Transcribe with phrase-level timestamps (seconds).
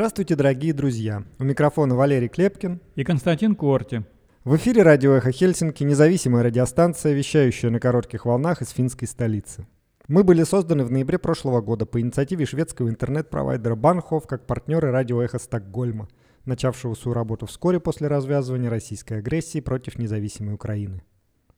[0.00, 1.24] Здравствуйте, дорогие друзья!
[1.38, 4.02] У микрофона Валерий Клепкин и Константин Корти.
[4.44, 9.66] В эфире радио «Эхо Хельсинки» независимая радиостанция, вещающая на коротких волнах из финской столицы.
[10.08, 15.20] Мы были созданы в ноябре прошлого года по инициативе шведского интернет-провайдера Банхов как партнеры радио
[15.20, 16.08] «Эхо Стокгольма»,
[16.46, 21.02] начавшего свою работу вскоре после развязывания российской агрессии против независимой Украины.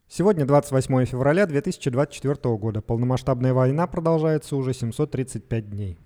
[0.09, 2.80] Сегодня 28 февраля 2024 года.
[2.80, 5.99] Полномасштабная война продолжается уже 735 дней.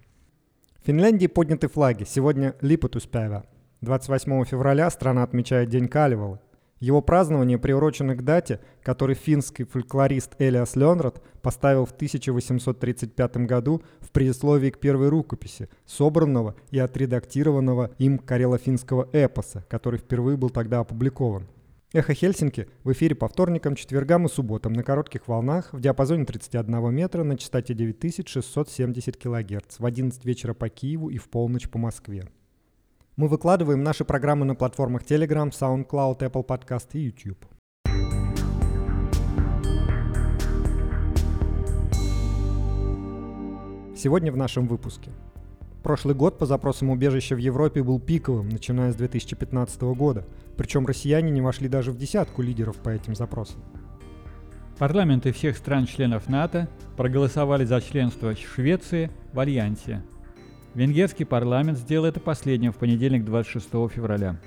[0.86, 2.04] В Финляндии подняты флаги.
[2.04, 3.44] Сегодня Липутуспява.
[3.80, 6.40] 28 февраля страна отмечает День Калевала.
[6.78, 14.12] Его празднование приурочено к дате, который финский фольклорист Элиас Ленрад поставил в 1835 году в
[14.12, 21.48] предисловии к первой рукописи, собранного и отредактированного им карело-финского эпоса, который впервые был тогда опубликован.
[21.92, 26.92] Эхо Хельсинки в эфире по вторникам, четвергам и субботам на коротких волнах в диапазоне 31
[26.92, 32.28] метра на частоте 9670 кГц в 11 вечера по Киеву и в полночь по Москве.
[33.14, 37.46] Мы выкладываем наши программы на платформах Telegram, SoundCloud, Apple Podcast и YouTube.
[43.96, 45.12] Сегодня в нашем выпуске–
[45.86, 50.24] Прошлый год по запросам убежища в Европе был пиковым, начиная с 2015 года.
[50.56, 53.60] Причем россияне не вошли даже в десятку лидеров по этим запросам.
[54.78, 60.02] Парламенты всех стран-членов НАТО проголосовали за членство Швеции в Альянсе.
[60.74, 64.38] Венгерский парламент сделал это последним в понедельник 26 февраля.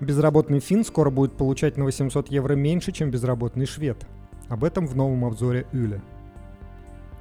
[0.00, 4.04] Безработный фин скоро будет получать на 800 евро меньше, чем безработный швед.
[4.48, 6.02] Об этом в новом обзоре Юля.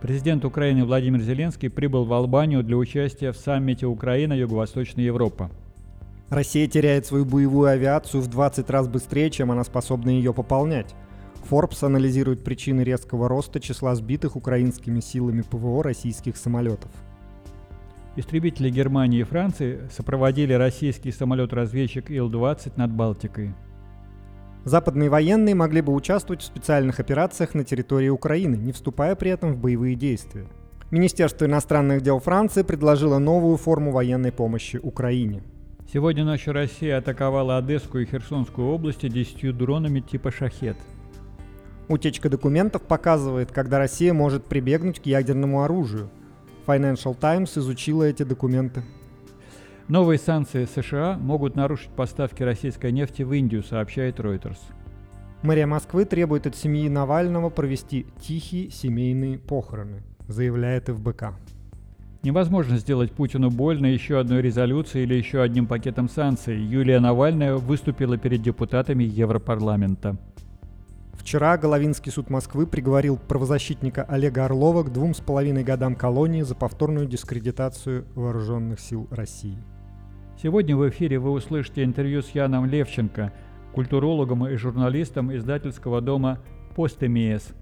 [0.02, 5.52] Президент Украины Владимир Зеленский прибыл в Албанию для участия в саммите Украина-Юго-Восточная Европа.
[6.31, 10.95] Россия теряет свою боевую авиацию в 20 раз быстрее, чем она способна ее пополнять.
[11.49, 16.89] Forbes анализирует причины резкого роста числа сбитых украинскими силами ПВО российских самолетов.
[18.15, 23.53] Истребители Германии и Франции сопроводили российский самолет-разведчик Ил-20 над Балтикой.
[24.63, 29.51] Западные военные могли бы участвовать в специальных операциях на территории Украины, не вступая при этом
[29.51, 30.47] в боевые действия.
[30.91, 35.44] Министерство иностранных дел Франции предложило новую форму военной помощи Украине.
[35.94, 40.78] Сегодня ночью Россия атаковала Одесскую и Херсонскую области десятью дронами типа «Шахет».
[41.90, 46.09] Утечка документов показывает, когда Россия может прибегнуть к ядерному оружию.
[46.66, 48.84] Financial Times изучила эти документы.
[49.90, 54.59] Новые санкции США могут нарушить поставки российской нефти в Индию, сообщает Reuters.
[55.41, 61.34] Мэрия Москвы требует от семьи Навального провести тихие семейные похороны, заявляет ФБК.
[62.23, 66.55] Невозможно сделать Путину больно еще одной резолюцией или еще одним пакетом санкций.
[66.55, 70.17] Юлия Навальная выступила перед депутатами Европарламента.
[71.13, 76.53] Вчера Головинский суд Москвы приговорил правозащитника Олега Орлова к двум с половиной годам колонии за
[76.53, 79.57] повторную дискредитацию вооруженных сил России.
[80.41, 83.33] Сегодня в эфире вы услышите интервью с Яном Левченко,
[83.73, 86.39] культурологом и журналистом издательского дома
[86.75, 87.53] «Постемиес»,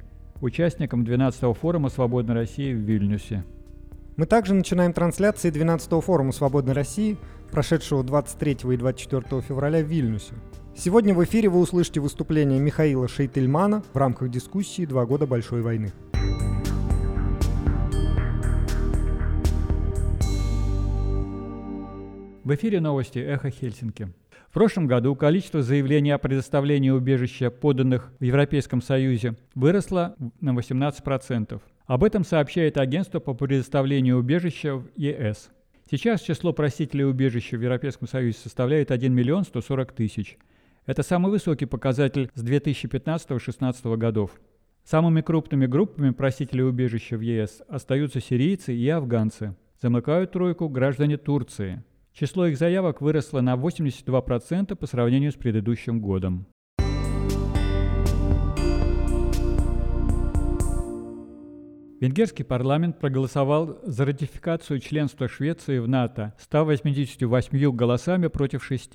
[0.41, 3.43] участником 12-го форума «Свободной России» в Вильнюсе.
[4.19, 7.15] Мы также начинаем трансляции 12-го форума «Свободной России»,
[7.51, 10.33] прошедшего 23 и 24 февраля в Вильнюсе.
[10.75, 15.93] Сегодня в эфире вы услышите выступление Михаила Шейтельмана в рамках дискуссии «Два года большой войны».
[22.43, 24.11] В эфире новости «Эхо Хельсинки».
[24.49, 31.61] В прошлом году количество заявлений о предоставлении убежища, поданных в Европейском Союзе, выросло на 18%.
[31.89, 35.49] Об этом сообщает агентство по предоставлению убежища в ЕС.
[35.89, 40.37] Сейчас число просителей убежища в Европейском Союзе составляет 1 миллион 140 тысяч.
[40.85, 44.39] Это самый высокий показатель с 2015-2016 годов.
[44.83, 49.55] Самыми крупными группами просителей убежища в ЕС остаются сирийцы и афганцы.
[49.81, 51.83] Замыкают тройку граждане Турции–
[52.19, 56.47] Число их заявок выросло на 82% по сравнению с предыдущим годом.
[61.99, 68.91] Венгерский парламент проголосовал за ратификацию членства Швеции в НАТО 188 голосами против 6.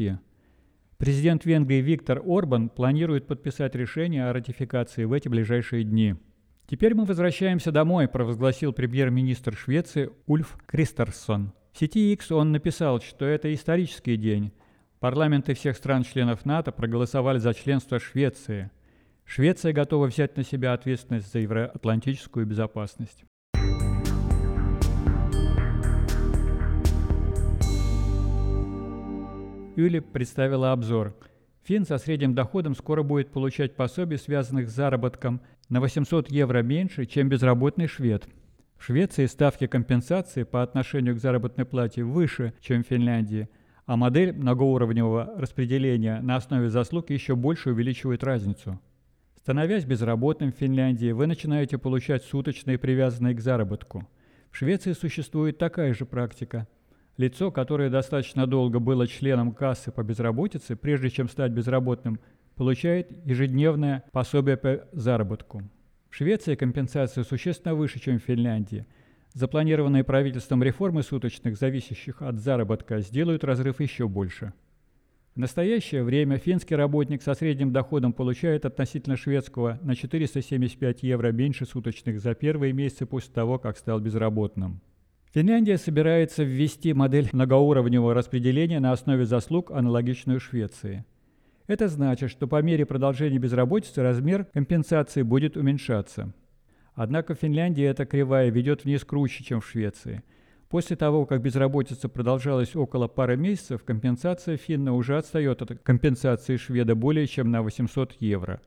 [0.96, 6.14] Президент Венгрии Виктор Орбан планирует подписать решение о ратификации в эти ближайшие дни.
[6.67, 11.52] «Теперь мы возвращаемся домой»,– провозгласил премьер-министр Швеции Ульф Кристерсон.
[11.75, 14.50] В сети X он написал, что это исторический день.
[14.99, 18.70] Парламенты всех стран-членов НАТО проголосовали за членство Швеции.
[19.25, 23.25] Швеция готова взять на себя ответственность за евроатлантическую безопасность.
[29.76, 31.17] Юли представила обзор.
[31.65, 37.06] Фин со средним доходом скоро будет получать пособие, связанных с заработком, на 800 евро меньше,
[37.06, 38.29] чем безработный швед–
[38.77, 43.49] В Швеции ставки компенсации по отношению к заработной плате выше, чем в Финляндии,
[43.87, 48.79] а модель многоуровневого распределения на основе заслуг еще больше увеличивает разницу.
[49.44, 54.08] Становясь безработным в Финляндии, вы начинаете получать суточные, привязанные к заработку.
[54.50, 56.67] В Швеции существует такая же практика.
[57.19, 62.20] Лицо, которое достаточно долго было членом кассы по безработице, прежде чем стать безработным,
[62.55, 65.62] получает ежедневное пособие по заработку.
[66.08, 68.87] В Швеции компенсация существенно выше, чем в Финляндии.
[69.35, 74.55] Запланированные правительством реформы суточных, зависящих от заработка, сделают разрыв еще больше.
[75.34, 81.66] В настоящее время финский работник со средним доходом получает относительно шведского на 475 евро меньше
[81.66, 84.81] суточных за первые месяцы после того, как стал безработным.
[85.32, 91.04] Финляндия собирается ввести модель многоуровневого распределения на основе заслуг, аналогичную Швеции–
[91.66, 96.34] это значит, что по мере продолжения безработицы размер компенсации будет уменьшаться.
[96.94, 100.22] Однако в Финляндии эта кривая ведет вниз круче, чем в Швеции.
[100.75, 106.97] После того, как безработица продолжалась около пары месяцев, компенсация финна уже отстает от компенсации шведа
[106.97, 108.61] более чем на 800 евро.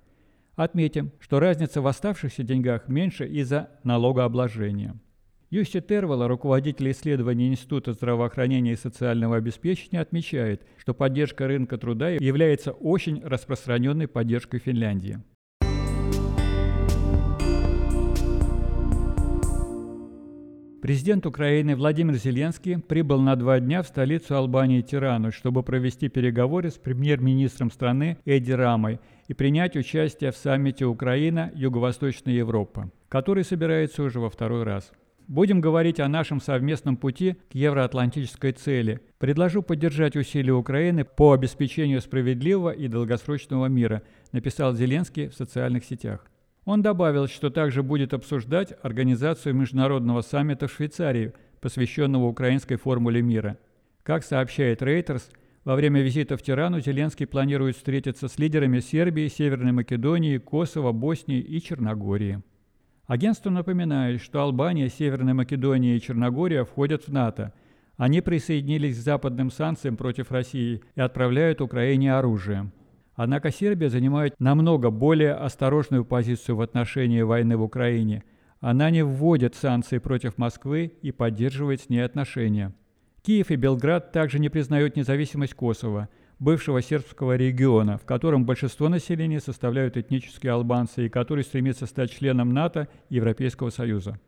[0.56, 4.96] Отметим, что разница в оставшихся деньгах меньше из-за налогообложения.
[5.50, 12.72] Юсси Тервала, руководитель исследований Института здравоохранения и социального обеспечения, отмечает, что поддержка рынка труда является
[12.72, 15.20] очень распространенной поддержкой Финляндии.
[20.88, 26.72] Президент Украины Владимир Зеленский прибыл на два дня в столицу Албании Тирану, чтобы провести переговоры
[26.72, 34.22] с премьер-министром страны Эдди Рамой и принять участие в саммите Украина-Юго-Восточная Европа, который собирается уже
[34.22, 34.94] во второй раз.
[35.28, 39.02] Будем говорить о нашем совместном пути к евроатлантической цели.
[39.18, 46.26] Предложу поддержать усилия Украины по обеспечению справедливого и долгосрочного мира, написал Зеленский в социальных сетях.
[46.68, 51.32] Он добавил, что также будет обсуждать организацию международного саммита в Швейцарии,
[51.62, 53.58] посвященного украинской формуле мира.
[54.04, 55.32] Как сообщает Reuters,
[55.64, 61.40] во время визита в Тирану Зеленский планирует встретиться с лидерами Сербии, Северной Македонии, Косово, Боснии
[61.40, 62.44] и Черногории.
[63.06, 67.54] Агентство напоминает, что Албания, Северная Македония и Черногория входят в НАТО.
[67.96, 72.70] Они присоединились к западным санкциям против России и отправляют Украине оружие.
[73.18, 78.24] Однако Сербия занимает намного более осторожную позицию в отношении войны в Украине.
[78.62, 82.74] Она не вводит санкции против Москвы и поддерживает с ней отношения.
[83.24, 86.08] Киев и Белград также не признают независимость Косово–
[86.40, 92.54] бывшего сербского региона, в котором большинство населения составляют этнические албанцы и который стремится стать членом
[92.54, 94.20] НАТО и Европейского Союза.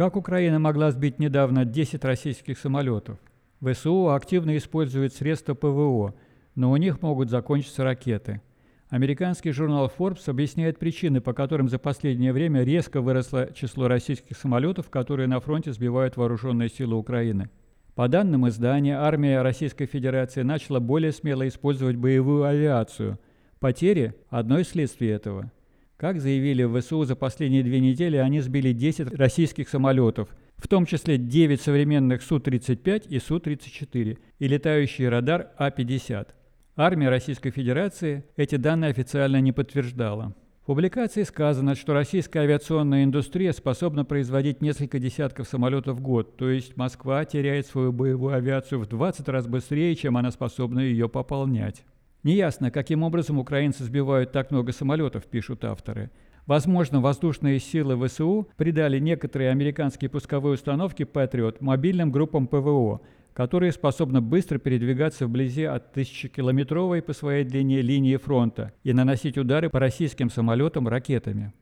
[0.00, 3.18] Как Украина могла сбить недавно 10 российских самолетов?
[3.60, 6.14] ВСУ активно использует средства ПВО,
[6.54, 8.40] но у них могут закончиться ракеты–
[8.88, 14.88] Американский журнал Forbes объясняет причины, по которым за последнее время резко выросло число российских самолетов,
[14.88, 17.50] которые на фронте сбивают вооруженные силы Украины.
[17.94, 23.18] По данным издания, армия Российской Федерации начала более смело использовать боевую авиацию.
[23.60, 25.52] Потери– одно из следствий этого.
[26.00, 30.86] Как заявили в ВСУ, за последние две недели они сбили 10 российских самолетов, в том
[30.86, 36.28] числе 9 современных Су-35 и Су-34 и летающий радар А-50.
[36.74, 40.34] Армия Российской Федерации эти данные официально не подтверждала.
[40.62, 46.48] В публикации сказано, что российская авиационная индустрия способна производить несколько десятков самолетов в год, то
[46.48, 51.84] есть Москва теряет свою боевую авиацию в 20 раз быстрее, чем она способна ее пополнять.
[52.22, 56.10] Неясно, каким образом украинцы сбивают так много самолетов, пишут авторы.
[56.46, 63.00] Возможно, воздушные силы ВСУ придали некоторые американские пусковые установки Patriot мобильным группам ПВО,
[63.32, 69.70] которые способны быстро передвигаться вблизи от тысячекилометровой по своей длине линии фронта и наносить удары
[69.70, 71.52] по российским самолетам ракетами.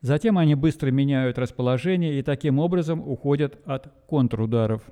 [0.00, 4.82] Затем они быстро меняют расположение и таким образом уходят от контрударов.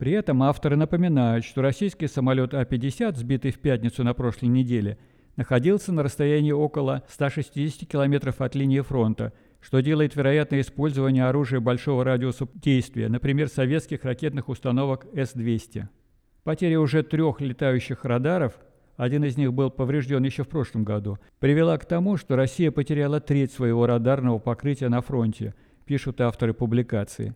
[0.00, 4.96] При этом авторы напоминают, что российский самолет А-50, сбитый в пятницу на прошлой неделе,
[5.36, 12.02] находился на расстоянии около 160 километров от линии фронта– что делает вероятное использование оружия большого
[12.02, 15.84] радиуса действия, например, советских ракетных установок С-200.
[16.44, 18.54] Потеря уже трех летающих радаров,
[18.96, 23.20] один из них был поврежден еще в прошлом году, привела к тому, что Россия потеряла
[23.20, 25.54] треть своего радарного покрытия на фронте,
[25.84, 27.34] пишут авторы публикации.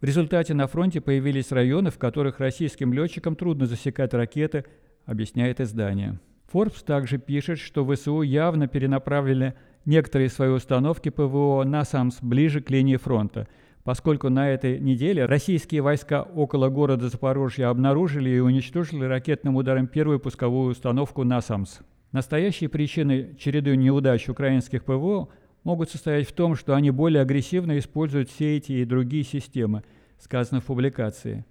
[0.00, 4.64] В результате на фронте появились районы, в которых российским летчикам трудно засекать ракеты,
[5.06, 6.20] объясняет издание.
[6.52, 12.70] Forbes также пишет, что ВСУ явно перенаправили некоторые свои установки ПВО на САМС ближе к
[12.70, 13.48] линии фронта,
[13.82, 20.20] поскольку на этой неделе российские войска около города Запорожья обнаружили и уничтожили ракетным ударом первую
[20.20, 21.80] пусковую установку НАСАМС.
[22.12, 25.28] Настоящие причины череды неудач украинских ПВО
[25.68, 29.84] могут состоять в том, что они более агрессивно используют все эти и другие системы,
[30.18, 31.44] сказано в публикации.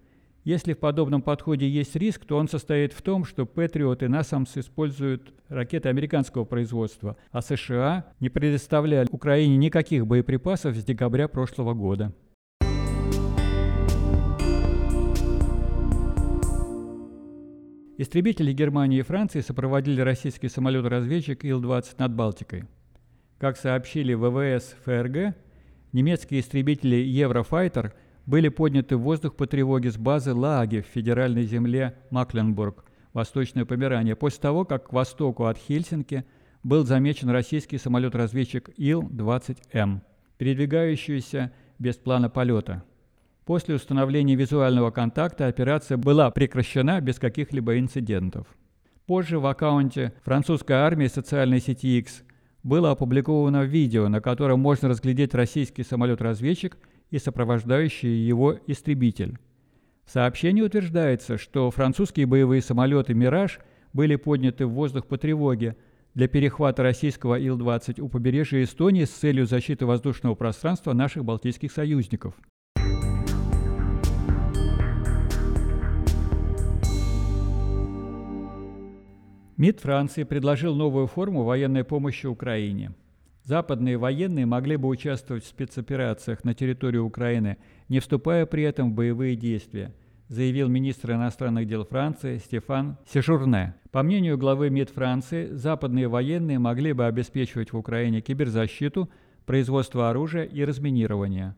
[0.43, 4.57] Если в подобном подходе есть риск, то он состоит в том, что Патриот и Насамс
[4.57, 12.11] используют ракеты американского производства, а США не предоставляли Украине никаких боеприпасов с декабря прошлого года.
[17.99, 22.63] Истребители Германии и Франции сопроводили российский самолет-разведчик Ил-20 над Балтикой.
[23.39, 25.35] Как сообщили ВВС ФРГ,
[25.93, 27.93] немецкие истребители Еврофайтер
[28.25, 34.15] были подняты в воздух по тревоге с базы Лаги в федеральной земле Макленбург, Восточное Померание,
[34.15, 36.25] после того, как к востоку от Хельсинки
[36.63, 40.01] был замечен российский самолет-разведчик Ил-20М,
[40.37, 42.83] передвигающийся без плана полета–
[43.47, 48.45] После установления визуального контакта операция была прекращена без каких-либо инцидентов.
[49.05, 52.23] Позже в аккаунте французской армии социальной сети X
[52.67, 56.77] было опубликовано видео, на котором можно разглядеть российский самолет-разведчик
[57.09, 59.37] и сопровождающий его истребитель.
[60.05, 63.59] В сообщении утверждается, что французские боевые самолеты «Мираж»
[63.93, 65.77] были подняты в воздух по тревоге
[66.13, 72.35] для перехвата российского Ил-20 у побережья Эстонии с целью защиты воздушного пространства наших балтийских союзников.
[79.57, 82.91] МИД Франции предложил новую форму военной помощи Украине.
[83.43, 87.57] Западные военные могли бы участвовать в спецоперациях на территории Украины,
[87.89, 89.95] не вступая при этом в боевые действия,
[90.27, 93.73] заявил министр иностранных дел Франции Стефан Сежурне.
[93.89, 99.09] По мнению главы МИД Франции, западные военные могли бы обеспечивать в Украине киберзащиту,
[99.47, 101.55] производство оружия и разминирование.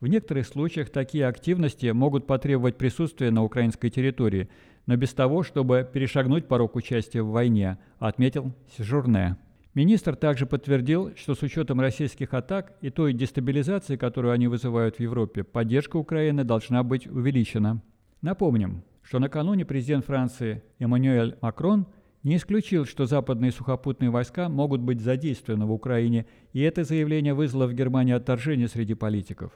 [0.00, 4.48] В некоторых случаях такие активности могут потребовать присутствия на украинской территории,
[4.86, 9.36] но без того, чтобы перешагнуть порог участия в войне, отметил Сижурне.
[9.74, 15.00] Министр также подтвердил, что с учетом российских атак и той дестабилизации, которую они вызывают в
[15.00, 17.82] Европе, поддержка Украины должна быть увеличена.
[18.22, 21.86] Напомним, что накануне президент Франции Эммануэль Макрон
[22.22, 27.66] не исключил, что западные сухопутные войска могут быть задействованы в Украине, и это заявление вызвало
[27.66, 29.52] в Германии отторжение среди политиков.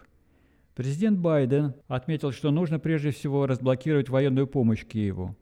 [0.80, 5.36] Президент Байден отметил, что нужно прежде всего разблокировать военную помощь Киеву.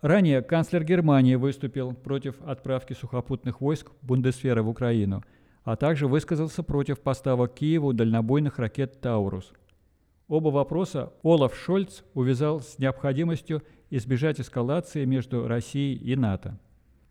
[0.00, 5.24] Ранее канцлер Германии выступил против отправки сухопутных войск Бундесфера в Украину,
[5.64, 9.52] а также высказался против поставок Киеву дальнобойных ракет «Таурус».
[10.28, 16.60] Оба вопроса Олаф Шольц увязал с необходимостью избежать эскалации между Россией и НАТО.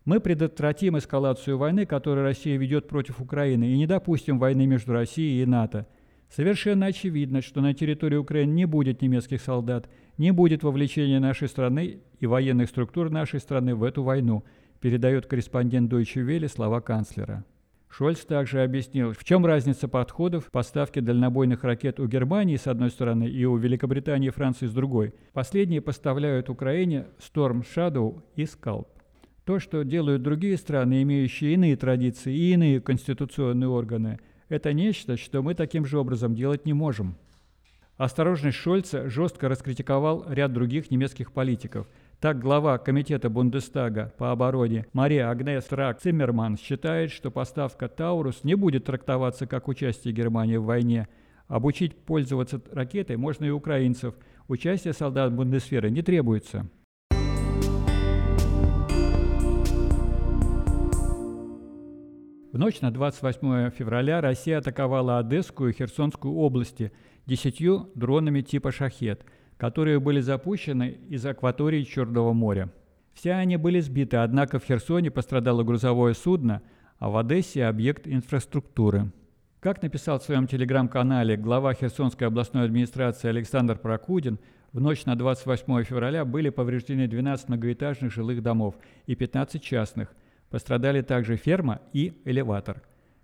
[0.06, 5.42] Мы предотвратим эскалацию войны, которую Россия ведет против Украины, и не допустим войны между Россией
[5.42, 5.86] и НАТО–
[6.30, 9.88] Совершенно очевидно, что на территории Украины не будет немецких солдат,
[10.18, 14.44] не будет вовлечения нашей страны и военных структур нашей страны в эту войну,
[14.80, 17.44] передает корреспондент Deutsche Welle слова канцлера.
[17.88, 23.28] Шольц также объяснил, в чем разница подходов поставки дальнобойных ракет у Германии с одной стороны
[23.28, 25.14] и у Великобритании и Франции с другой.
[25.32, 28.88] Последние поставляют Украине Storm Shadow и Scalp.
[29.44, 35.42] То, что делают другие страны, имеющие иные традиции и иные конституционные органы– это нечто, что
[35.42, 37.16] мы таким же образом делать не можем.
[37.96, 41.86] Осторожность Шольца жестко раскритиковал ряд других немецких политиков.
[42.18, 48.54] Так глава комитета Бундестага по обороне Мария Агнес Рак Циммерман считает, что поставка «Таурус» не
[48.54, 51.06] будет трактоваться как участие Германии в войне.
[51.46, 54.14] Обучить пользоваться ракетой можно и украинцев.
[54.48, 56.68] Участие солдат Бундесферы не требуется.
[62.54, 66.92] В ночь на 28 февраля Россия атаковала Одесскую и Херсонскую области
[67.26, 69.24] десятью дронами типа «Шахет»,
[69.56, 72.70] которые были запущены из акватории Черного моря.
[73.12, 76.62] Все они были сбиты, однако в Херсоне пострадало грузовое судно,
[77.00, 79.10] а в Одессе– объект инфраструктуры.
[79.58, 84.38] Как написал в своем телеграм-канале глава Херсонской областной администрации Александр Прокудин,
[84.72, 90.14] в ночь на 28 февраля были повреждены 12 многоэтажных жилых домов и 15 частных–
[90.54, 92.80] Пострадали также ферма и элеватор.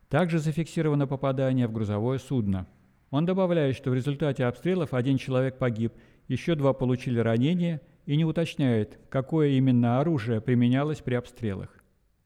[0.09, 2.67] Также зафиксировано попадание в грузовое судно.
[3.13, 5.93] Он добавляет, что в результате обстрелов один человек погиб,
[6.27, 11.69] еще два получили ранения и не уточняет, какое именно оружие применялось при обстрелах.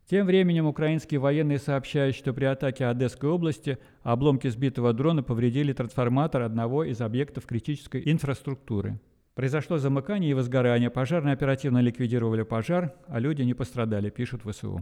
[0.08, 6.40] Тем временем украинские военные сообщают, что при атаке Одесской области обломки сбитого дрона повредили трансформатор
[6.40, 8.98] одного из объектов критической инфраструктуры.
[9.34, 10.90] Произошло замыкание и возгорание.
[10.90, 14.80] Пожарные оперативно ликвидировали пожар, а люди не пострадали, пишут ВСУ.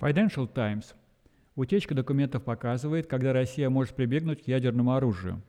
[0.00, 0.94] Financial Times.
[1.54, 5.42] Утечка документов показывает, когда Россия может прибегнуть к ядерному оружию.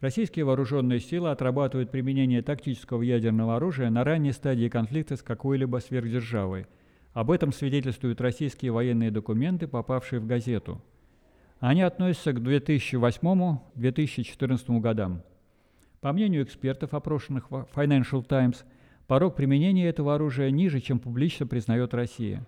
[0.00, 6.66] Российские вооруженные силы отрабатывают применение тактического ядерного оружия на ранней стадии конфликта с какой-либо сверхдержавой.
[7.14, 10.80] Об этом свидетельствуют российские военные документы, попавшие в газету.
[11.60, 15.22] Они относятся к 2008-2014 годам.
[16.00, 18.64] По мнению экспертов, опрошенных в Financial Times,
[19.06, 22.46] порог применения этого оружия ниже, чем публично признает Россия.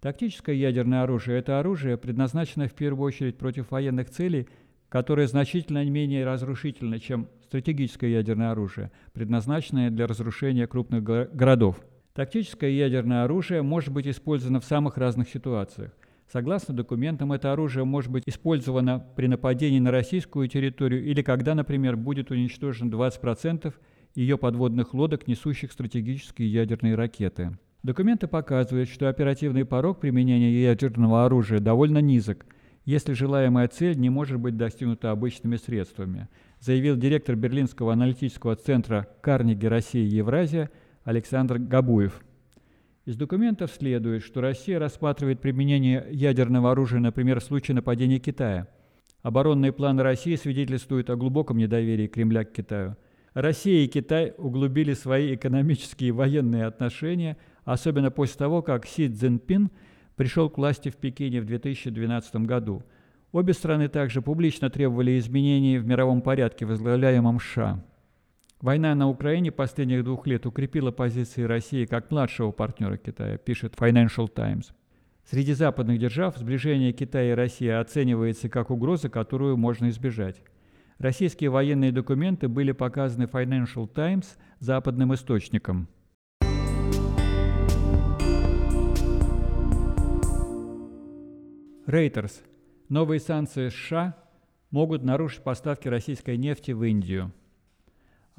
[0.00, 4.46] Тактическое ядерное оружие– это оружие, предназначенное в первую очередь против военных целей–
[4.90, 11.80] которое значительно менее разрушительно, чем стратегическое ядерное оружие, предназначенное для разрушения крупных городов.
[12.12, 15.92] Тактическое ядерное оружие может быть использовано в самых разных ситуациях.
[16.32, 21.96] Согласно документам, это оружие может быть использовано при нападении на российскую территорию или когда, например,
[21.96, 23.74] будет уничтожено 20%
[24.14, 27.58] ее подводных лодок, несущих стратегические ядерные ракеты.
[27.82, 32.46] Документы показывают, что оперативный порог применения ядерного оружия довольно низок–
[32.86, 36.28] если желаемая цель не может быть достигнута обычными средствами,
[36.60, 40.70] заявил директор Берлинского аналитического центра Карнеги России и Евразия
[41.04, 42.22] Александр Габуев.
[43.10, 48.68] Из документов следует, что Россия рассматривает применение ядерного оружия, например, в случае нападения Китая.
[49.22, 52.96] Оборонные планы России свидетельствуют о глубоком недоверии Кремля к Китаю.
[53.34, 59.72] Россия и Китай углубили свои экономические и военные отношения, особенно после того, как Си Цзиньпин–
[60.14, 62.84] пришел к власти в Пекине в 2012 году.
[63.32, 67.82] Обе страны также публично требовали изменений в мировом порядке, возглавляемом США.
[68.60, 74.28] Война на Украине последних двух лет укрепила позиции России как младшего партнера Китая, пишет Financial
[74.28, 74.72] Times.
[75.24, 80.42] Среди западных держав сближение Китая и России оценивается как угроза, которую можно избежать.
[80.98, 85.88] Российские военные документы были показаны Financial Times западным источникам–
[91.90, 92.42] Рейтерс.
[92.88, 94.14] Новые санкции США
[94.70, 97.32] могут нарушить поставки российской нефти в Индию.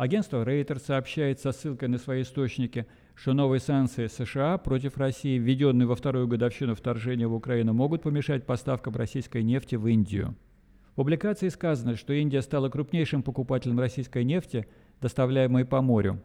[0.02, 5.86] Агентство Reuters сообщает со ссылкой на свои источники, что новые санкции США против России, введенные
[5.86, 10.36] во вторую годовщину вторжения в Украину, могут помешать поставкам российской нефти в Индию.
[10.94, 14.66] В публикации сказано, что Индия стала крупнейшим покупателем российской нефти,
[15.02, 16.20] доставляемой по морю.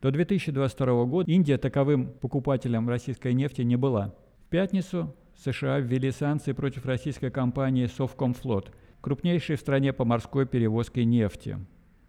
[0.00, 4.14] До 2022 года Индия таковым покупателем российской нефти не была.
[4.46, 11.04] В пятницу США ввели санкции против российской компании Совкомфлот, крупнейшей в стране по морской перевозке
[11.04, 11.58] нефти.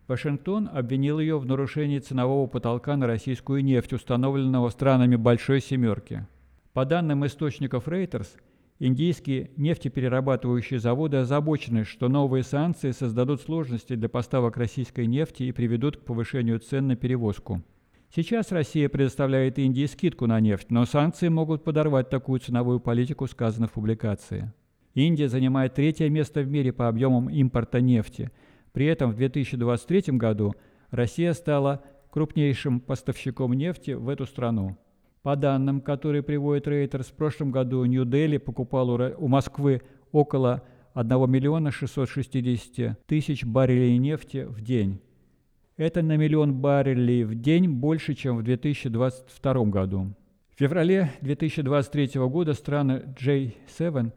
[0.08, 6.28] Вашингтон обвинил ее в нарушении ценового потолка на российскую нефть, установленного странами Большой Семерки.
[6.74, 8.28] По данным источников Reuters,
[8.80, 15.98] индийские нефтеперерабатывающие заводы озабочены, что новые санкции создадут сложности для поставок российской нефти и приведут
[15.98, 17.63] к повышению цен на перевозку.
[18.13, 23.68] Сейчас Россия предоставляет Индии скидку на нефть, но санкции могут подорвать такую ценовую политику, сказано
[23.68, 24.52] в публикации.
[24.94, 28.32] Индия занимает третье место в мире по объемам импорта нефти.
[28.74, 30.56] При этом в 2023 году
[30.90, 34.78] Россия стала крупнейшим поставщиком нефти в эту страну.
[35.22, 39.82] По данным, которые приводит Reuters, в прошлом году Нью-Дели покупал у Москвы
[40.12, 40.64] около
[40.96, 45.00] 1 миллиона 660 тысяч баррелей нефти в день.
[45.78, 50.14] Это на миллион баррелей в день больше, чем в 2022 году.
[50.54, 54.12] В феврале 2023 года страны J7,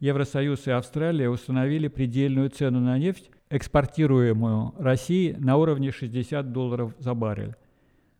[0.00, 7.14] Евросоюз и Австралия установили предельную цену на нефть, экспортируемую Россией, на уровне 60 долларов за
[7.14, 7.54] баррель.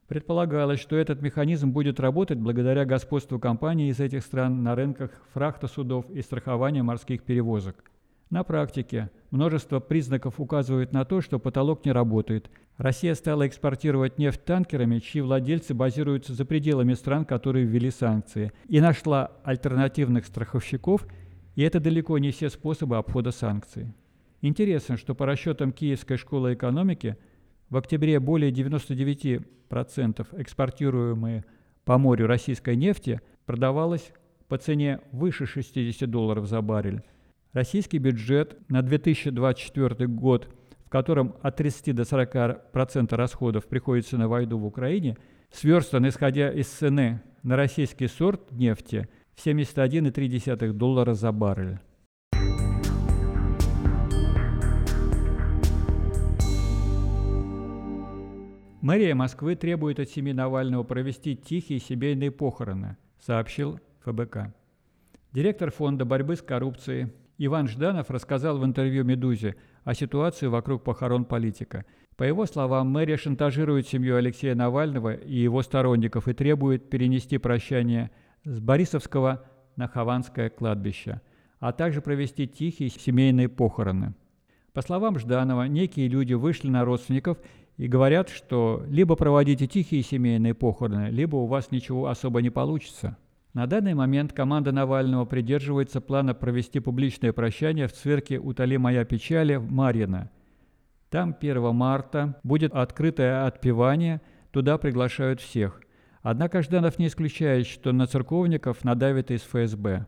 [0.08, 5.66] Предполагалось, что этот механизм будет работать благодаря господству компаний из этих стран на рынках фрахта
[5.66, 7.84] судов и страхования морских перевозок–
[8.34, 12.50] на практике множество признаков указывают на то, что потолок не работает.
[12.78, 18.80] Россия стала экспортировать нефть танкерами, чьи владельцы базируются за пределами стран, которые ввели санкции, и
[18.80, 21.06] нашла альтернативных страховщиков,
[21.54, 23.94] и это далеко не все способы обхода санкций.
[24.46, 27.16] Интересно, что по расчетам Киевской школы экономики
[27.70, 31.44] в октябре более 99% экспортируемой
[31.86, 34.12] по морю российской нефти продавалось
[34.48, 37.02] по цене выше 60 долларов за баррель,
[37.54, 40.54] Российский бюджет на 2024 год,
[40.84, 45.16] в котором от 30 до 40% расходов приходится на войну в Украине,
[45.52, 51.78] сверстан, исходя из цены на российский сорт нефти в 71,3 доллара за баррель.
[58.84, 64.52] Мэрия Москвы требует от семьи Навального провести тихие семейные похороны, сообщил ФБК.
[65.32, 71.24] Директор фонда борьбы с коррупцией Иван Жданов рассказал в интервью «Медузе» о ситуации вокруг похорон
[71.24, 71.86] политика.
[72.18, 78.10] По его словам, мэрия шантажирует семью Алексея Навального и его сторонников и требует перенести прощание
[78.44, 81.22] с Борисовского на Хованское кладбище,
[81.58, 84.12] а также провести тихие семейные похороны.
[84.74, 87.38] По словам Жданова, некие люди вышли на родственников
[87.76, 93.16] и говорят, что либо проводите тихие семейные похороны, либо у вас ничего особо не получится.
[93.52, 99.56] На данный момент команда Навального придерживается плана провести публичное прощание в церкви «Утоли моя печали»
[99.56, 100.30] в Марьино.
[101.08, 105.80] Там 1 марта будет открытое отпевание, туда приглашают всех.
[106.22, 110.06] Однако Жданов не исключает, что на церковников надавит из ФСБ.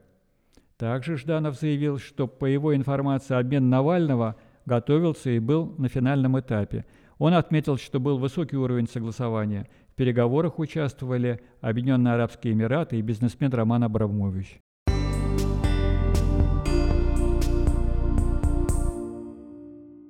[0.77, 6.85] Также Жданов заявил, что по его информации обмен Навального готовился и был на финальном этапе.
[7.19, 13.83] Он отметил, что был высокий уровень согласования– переговорах участвовали Объединенные Арабские Эмираты и бизнесмен Роман
[13.83, 14.61] Абрамович.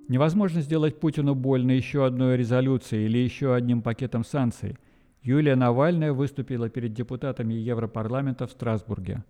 [0.09, 4.77] Невозможно сделать Путину больно еще одной резолюцией или еще одним пакетом санкций.
[5.23, 9.25] Юлия Навальная выступила перед депутатами Европарламента в Страсбурге.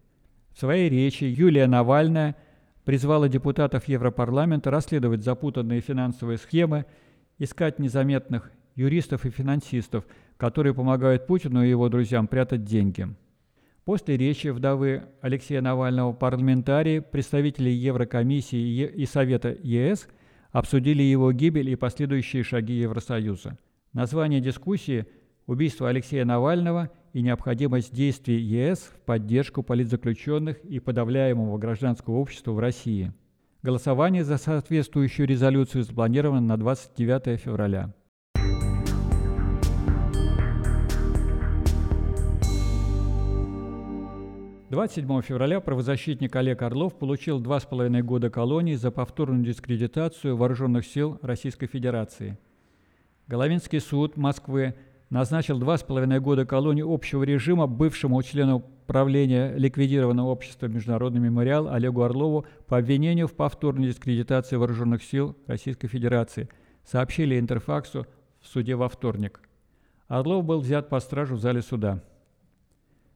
[0.53, 2.37] В своей речи Юлия Навальная
[2.85, 6.85] призвала депутатов Европарламента расследовать запутанные финансовые схемы,
[7.39, 13.09] искать незаметных юристов и финансистов– которые помогают Путину и его друзьям прятать деньги.
[13.85, 20.09] После речи вдовы Алексея Навального парламентарии, представители Еврокомиссии и Совета ЕС
[20.51, 23.59] обсудили его гибель и последующие шаги Евросоюза.
[23.93, 25.07] Название дискуссии
[25.47, 32.59] «Убийство Алексея Навального и необходимость действий ЕС в поддержку политзаключенных и подавляемого гражданского общества в
[32.59, 33.13] России».
[33.67, 37.93] Голосование за соответствующую резолюцию запланировано на 29 февраля.
[44.71, 50.87] 27 февраля правозащитник Олег Орлов получил два с половиной года колонии за повторную дискредитацию вооруженных
[50.87, 52.39] сил Российской Федерации.
[53.27, 54.77] Головинский суд Москвы
[55.11, 61.69] назначил два с половиной года колонии общего режима бывшему члену правления ликвидированного общества «Международный мемориал»
[61.69, 66.49] Олегу Орлову по обвинению в повторной дискредитации вооруженных сил Российской Федерации,
[66.85, 68.07] сообщили Интерфаксу
[68.41, 69.41] в суде во вторник.
[70.09, 72.03] Орлов был взят по стражу в зале суда.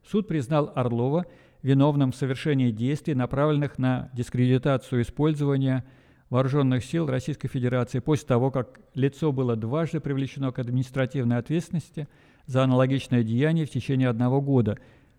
[0.05, 1.26] Суд признал Орлова
[1.62, 5.85] виновным в совершении действий, направленных на дискредитацию использования
[6.31, 12.09] вооруженных сил Российской Федерации после того, как лицо было дважды привлечено к административной ответственности
[12.47, 14.79] за аналогичное деяние в течение одного года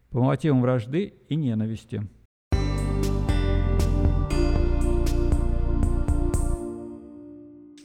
[0.09, 2.07] по мотивам вражды и ненависти.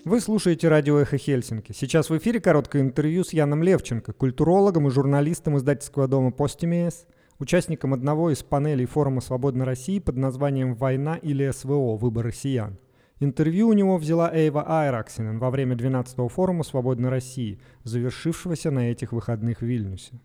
[0.04, 1.72] Вы слушаете радио «Эхо Хельсинки».
[1.72, 7.08] Сейчас в эфире короткое интервью с Яном Левченко, культурологом и журналистом издательского дома «Постимес»,
[7.40, 11.96] участником одного из панелей форума «Свободной России» под названием «Война или СВО.
[11.96, 12.78] Выбор россиян».
[13.18, 19.12] Интервью у него взяла Эйва Айраксинен во время 12-го форума «Свободной России», завершившегося на этих
[19.12, 20.20] выходных в Вильнюсе.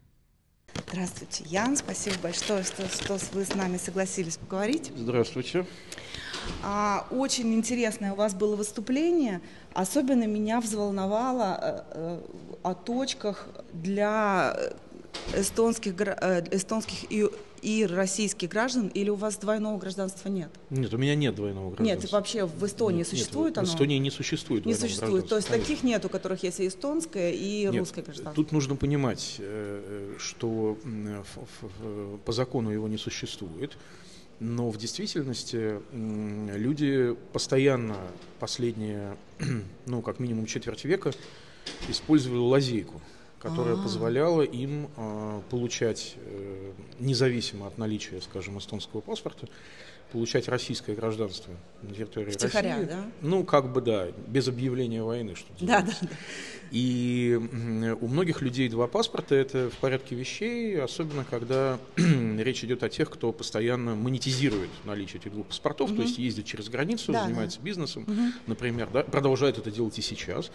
[0.90, 1.78] Здравствуйте, Ян.
[1.78, 4.92] Спасибо большое, что, что вы с нами согласились поговорить.
[4.96, 5.66] Здравствуйте.
[6.64, 9.42] А, очень интересное у вас было выступление.
[9.74, 12.20] Особенно меня взволновало э, э,
[12.64, 14.58] о точках для
[15.34, 17.30] эстонских, э, эстонских и,
[17.62, 20.50] и российских граждан, или у вас двойного гражданства нет?
[20.70, 22.02] Нет, у меня нет двойного гражданства.
[22.04, 23.68] Нет, вообще в Эстонии нет, существует нет, оно?
[23.68, 25.68] В Эстонии не существует Не существует, то есть конечно.
[25.68, 28.34] таких нет, у которых есть и эстонское, и нет, русское гражданство?
[28.34, 29.40] Тут нужно понимать,
[30.18, 30.78] что
[32.26, 33.78] по закону его не существует.
[34.40, 37.98] Но в действительности люди постоянно
[38.40, 39.16] последние,
[39.86, 41.12] ну, как минимум четверть века
[41.90, 43.02] использовали лазейку,
[43.42, 43.84] которая А-а-а.
[43.84, 49.48] позволяла им э, получать, э, независимо от наличия, скажем, эстонского паспорта,
[50.12, 52.90] получать российское гражданство на территории Втихаря, России.
[52.90, 53.06] да?
[53.22, 56.08] Ну, как бы, да, без объявления войны, что да, да, да.
[56.72, 57.38] И
[58.00, 63.10] у многих людей два паспорта– это в порядке вещей, особенно когда речь идет о тех,
[63.10, 65.98] кто постоянно монетизирует наличие этих двух паспортов, угу.
[65.98, 67.66] то есть ездит через границу, да, занимается да.
[67.66, 68.22] бизнесом, угу.
[68.48, 70.52] например, да, продолжает это делать и сейчас.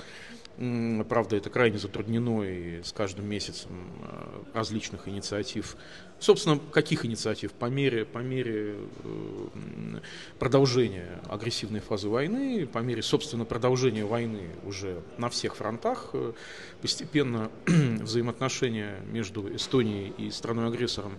[0.56, 5.76] Правда, это крайне затруднено и с каждым месяцем э, различных инициатив.
[6.18, 7.52] Собственно, каких инициатив?
[7.52, 9.98] По мере, по мере э,
[10.38, 16.32] продолжения агрессивной фазы войны, по мере, собственно, продолжения войны уже на всех фронтах, э,
[16.80, 21.18] постепенно взаимоотношения между Эстонией и страной-агрессором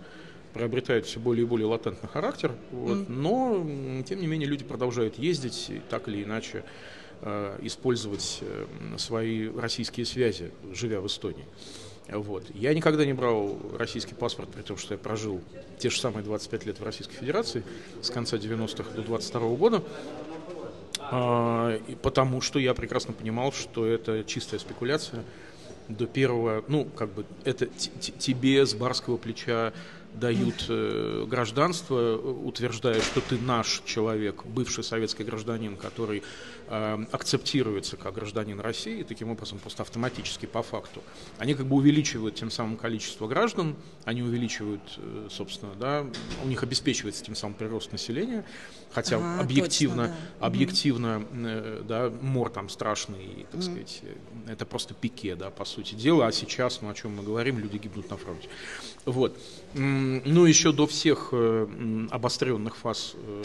[0.55, 3.63] приобретают все более и более латентный характер, вот, но,
[4.07, 6.63] тем не менее, люди продолжают ездить так или иначе
[7.61, 8.65] использовать э,
[8.97, 11.45] свои российские связи, живя в Эстонии.
[12.09, 12.43] Вот.
[12.53, 15.41] Я никогда не брал российский паспорт, при том, что я прожил
[15.77, 17.63] те же самые 25 лет в Российской Федерации
[18.01, 19.83] с конца 90-х до 22 -го года,
[20.99, 25.23] а, потому что я прекрасно понимал, что это чистая спекуляция
[25.89, 29.73] до первого, ну, как бы, это тебе с барского плеча
[30.19, 36.23] дают э, гражданство, утверждая, что ты наш человек, бывший советский гражданин, который
[36.67, 41.01] э, акцептируется как гражданин России, таким образом просто автоматически по факту.
[41.37, 43.75] Они как бы увеличивают тем самым количество граждан,
[44.05, 46.05] они увеличивают, э, собственно, да,
[46.43, 48.45] у них обеспечивается тем самым прирост населения,
[48.91, 50.45] хотя ага, объективно, точно, да.
[50.45, 53.63] объективно, э, да, мор там страшный, так mm.
[53.63, 54.01] сказать,
[54.47, 57.77] это просто пике, да, по сути дела, а сейчас, ну, о чем мы говорим, люди
[57.77, 58.49] гибнут на фронте.
[59.05, 59.37] Вот.
[59.73, 63.43] Ну, еще до всех э, обостренных фаз э,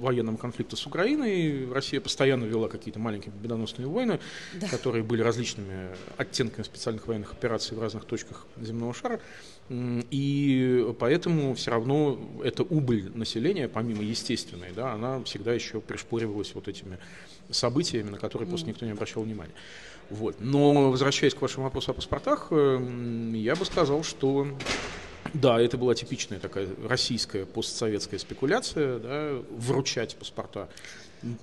[0.00, 4.20] военного конфликта с Украиной Россия постоянно вела какие-то маленькие победоносные войны,
[4.54, 4.68] да.
[4.68, 9.20] которые были различными оттенками специальных военных операций в разных точках земного шара.
[9.70, 16.68] И поэтому все равно эта убыль населения, помимо естественной, да, она всегда еще пришпоривалась вот
[16.68, 16.98] этими
[17.50, 19.54] событиями, на которые просто никто не обращал внимания.
[20.10, 20.36] Вот.
[20.40, 24.46] Но возвращаясь к вашему вопросу о паспортах, эм, я бы сказал, что
[25.32, 30.68] да, это была типичная такая российская постсоветская спекуляция, да, вручать паспорта.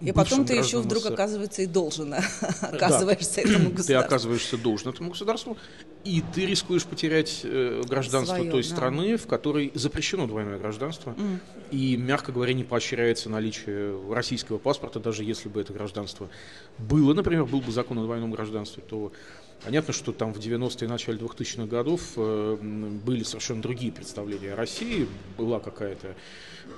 [0.02, 2.14] И потом ты еще вдруг, оказывается, и должен
[2.62, 3.42] оказываешься да.
[3.42, 3.86] этому государству.
[3.88, 5.58] Ты оказываешься должен этому государству,
[6.04, 8.70] и ты рискуешь потерять э, гражданство Своё, той да.
[8.70, 11.40] страны, в которой запрещено двойное гражданство, mm.
[11.72, 16.30] и, мягко говоря, не поощряется наличие российского паспорта, даже если бы это гражданство
[16.78, 19.12] было, например, был бы закон о двойном гражданстве, то
[19.64, 24.56] Понятно, что там в 90-е и начале 2000-х годов э, были совершенно другие представления о
[24.56, 26.16] России, была какая-то,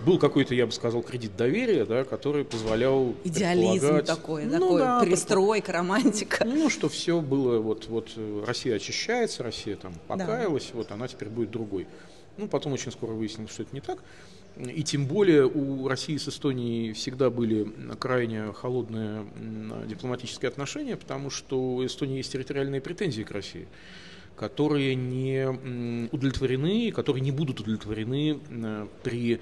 [0.05, 5.01] был какой-то, я бы сказал, кредит доверия, да, который позволял Идеализм такой, ну, такой да,
[5.01, 6.45] перестройка, романтика.
[6.53, 8.11] Ну, что все было, вот, вот
[8.45, 10.77] Россия очищается, Россия там покаялась, да.
[10.77, 11.87] вот она теперь будет другой.
[12.37, 13.99] Ну, потом очень скоро выяснилось, что это не так.
[14.57, 17.67] И тем более у России с Эстонией всегда были
[17.99, 19.25] крайне холодные
[19.87, 23.67] дипломатические отношения, потому что у Эстонии есть территориальные претензии к России
[24.35, 25.47] которые не
[26.11, 28.39] удовлетворены, которые не будут удовлетворены
[29.03, 29.39] при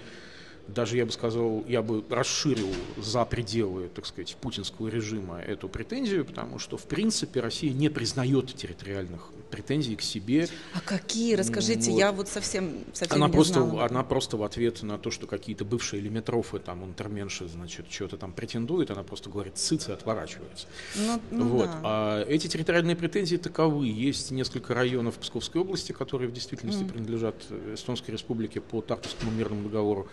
[0.67, 6.26] даже я бы сказал, я бы расширил за пределы, так сказать, путинского режима эту претензию,
[6.26, 10.47] потому что, в принципе, Россия не признает территориальных претензий к себе.
[10.74, 11.36] А какие?
[11.36, 12.00] Расскажите, вот.
[12.00, 13.86] я вот совсем, совсем она не просто, знала.
[13.86, 18.32] Она просто в ответ на то, что какие-то бывшие лимитрофы, там, интерменши, значит, что-то там
[18.32, 20.67] претендуют, она просто говорит цыц и отворачивается.
[20.95, 21.65] Ну, ну вот.
[21.65, 21.82] Да.
[21.84, 23.88] А эти территориальные претензии таковы.
[23.88, 26.89] Есть несколько районов Псковской области, которые в действительности mm.
[26.89, 27.36] принадлежат
[27.74, 30.08] Эстонской республике по Тартовскому мирному договору.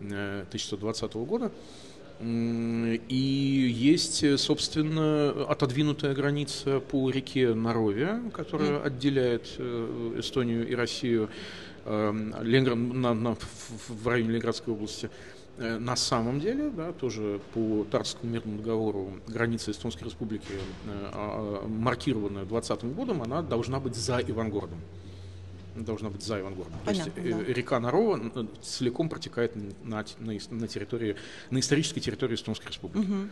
[0.00, 1.52] 1920 года.
[2.22, 8.82] И есть, собственно, отодвинутая граница по реке Нарове, которая mm.
[8.82, 11.30] отделяет э, Эстонию и Россию
[11.86, 13.36] эм, Ленинград, на, на,
[13.88, 15.08] в районе Ленинградской области.
[15.56, 21.66] Э, на самом деле, да, тоже по Тарскому мирному договору граница Эстонской республики, э, а,
[21.68, 24.78] маркированная 20 годом, она должна быть за Ивангородом
[25.74, 26.78] должна быть за Ивангородом.
[26.84, 27.52] Понятно, То есть да.
[27.52, 28.20] река Нарова
[28.62, 29.54] целиком протекает
[29.84, 31.16] на, на, на территории,
[31.50, 33.10] на исторической территории Эстонской Республики.
[33.10, 33.28] Угу.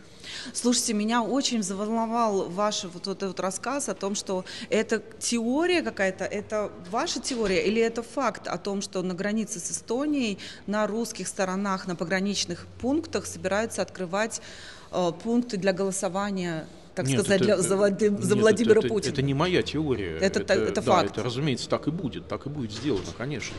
[0.53, 6.25] Слушайте, меня очень заволновал ваш вот, вот этот рассказ о том, что это теория какая-то,
[6.25, 11.27] это ваша теория или это факт о том, что на границе с Эстонией на русских
[11.27, 14.41] сторонах, на пограничных пунктах собираются открывать
[14.91, 16.67] э, пункты для голосования
[16.99, 19.11] так нет, сказать, это, для, за, Владим, за Владимира это, Путина.
[19.11, 20.17] Это, это не моя теория.
[20.17, 21.11] Это, это, это да, факт.
[21.11, 23.55] Это, разумеется, так и будет, так и будет сделано, конечно.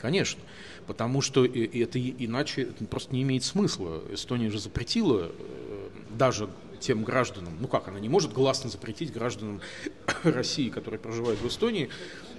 [0.00, 0.42] Конечно.
[0.88, 4.02] Потому что это иначе это просто не имеет смысла.
[4.12, 6.48] Эстония же запретила э, даже
[6.80, 9.60] тем гражданам, ну как, она не может гласно запретить гражданам
[10.24, 11.88] России, которые проживают в Эстонии,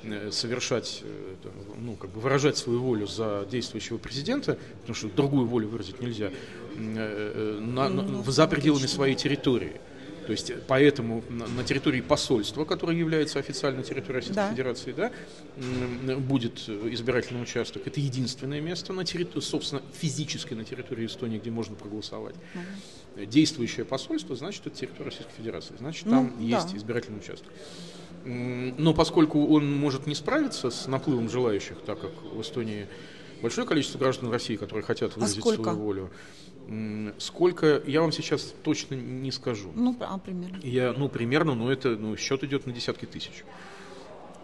[0.03, 1.35] э, совершать, э,
[1.79, 6.31] ну, как бы выражать свою волю за действующего президента, потому что другую волю выразить нельзя,
[6.75, 9.79] на, на, за пределами своей территории.
[10.25, 14.51] То есть поэтому на территории посольства, которое является официальной территорией Российской да.
[14.51, 15.11] Федерации, да,
[16.17, 17.87] будет избирательный участок.
[17.87, 22.35] Это единственное место на территории, собственно, физически на территории Эстонии, где можно проголосовать.
[22.55, 23.25] Угу.
[23.25, 25.75] Действующее посольство, значит, это территория Российской Федерации.
[25.77, 26.77] Значит, там ну, есть да.
[26.77, 27.51] избирательный участок.
[28.25, 32.87] Но поскольку он может не справиться с наплывом желающих, так как в Эстонии
[33.41, 36.11] большое количество граждан России, которые хотят выразить а свою волю.
[37.17, 39.71] Сколько, я вам сейчас точно не скажу.
[39.75, 40.59] Ну, а примерно?
[40.63, 43.43] Я, ну, примерно, но это, ну, счет идет на десятки тысяч.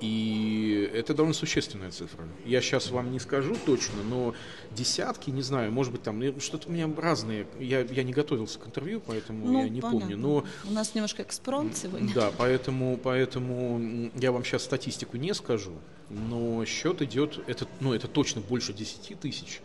[0.02, 2.26] И это довольно существенная цифра.
[2.46, 4.34] Я сейчас вам не скажу точно, но
[4.72, 7.48] десятки, не знаю, может быть там ну, что-то у меня разные.
[7.60, 10.00] Я, я не готовился к интервью, поэтому ну, я не понятно.
[10.00, 10.18] помню.
[10.18, 12.14] Но у нас немножко экспромт сегодня.
[12.14, 15.74] Да, поэтому, поэтому я вам сейчас статистику не скажу,
[16.10, 19.62] но счет идет, это, ну, это точно больше 10 тысяч.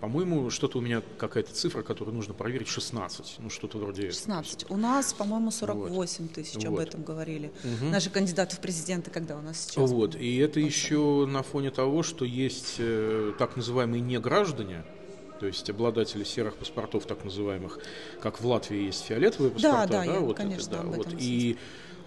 [0.00, 3.36] По-моему, что-то у меня какая-то цифра, которую нужно проверить, 16.
[3.38, 4.68] Ну, что-то вроде 16.
[4.70, 6.32] У нас, по-моему, 48 вот.
[6.34, 6.66] тысяч, вот.
[6.66, 7.52] об этом говорили.
[7.62, 7.90] Угу.
[7.90, 9.88] Наши кандидаты в президенты, когда у нас сейчас.
[9.88, 14.82] Вот, и это еще на фоне того, что есть э, так называемые неграждане,
[15.38, 17.78] то есть обладатели серых паспортов, так называемых,
[18.20, 21.08] как в Латвии есть фиолетовые паспорта, да, да, да, я, вот конечно, это, да, вот,
[21.16, 21.56] и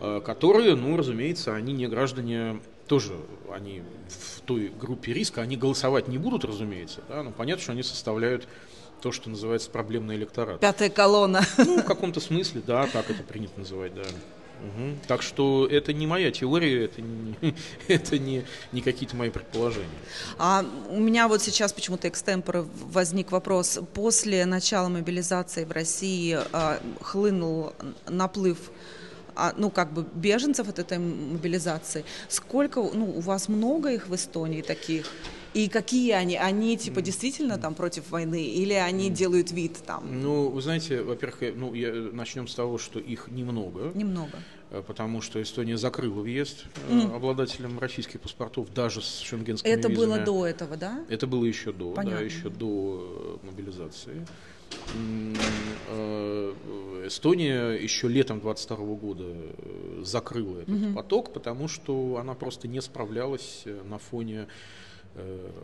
[0.01, 3.13] э, которые, ну, разумеется, они не граждане тоже
[3.51, 7.83] они в той группе риска, они голосовать не будут, разумеется, да, но понятно, что они
[7.83, 8.47] составляют
[9.01, 10.59] то, что называется проблемный электорат.
[10.59, 11.41] Пятая колонна.
[11.57, 14.03] Ну, в каком-то смысле, да, так это принято называть, да.
[14.63, 14.97] Угу.
[15.07, 17.35] Так что это не моя теория, это не,
[17.89, 19.89] это не, не какие-то мои предположения.
[20.37, 23.79] А у меня вот сейчас почему-то экстемпор возник вопрос.
[23.93, 27.73] После начала мобилизации в России а, хлынул
[28.07, 28.71] наплыв
[29.57, 32.05] ну, как бы беженцев от этой мобилизации.
[32.27, 35.05] Сколько, ну, у вас много их в Эстонии таких?
[35.53, 36.35] И какие они?
[36.35, 40.21] Они типа действительно там против войны или они делают вид там?
[40.21, 43.91] Ну, вы знаете, во-первых, э, ну, я, начнем с того, что их немного.
[43.93, 44.39] Немного.
[44.71, 47.15] Э, потому что Эстония закрыла въезд mm.
[47.15, 50.05] обладателям российских паспортов даже с шенгенскими Это визами.
[50.05, 51.05] было до этого, да?
[51.09, 52.19] Это было еще до, Понятно.
[52.19, 54.25] да, еще до мобилизации.
[55.87, 56.53] Э,
[57.05, 60.93] Эстония еще летом 22 года э, закрыла этот угу.
[60.93, 64.47] поток, потому что она просто не справлялась э, на фоне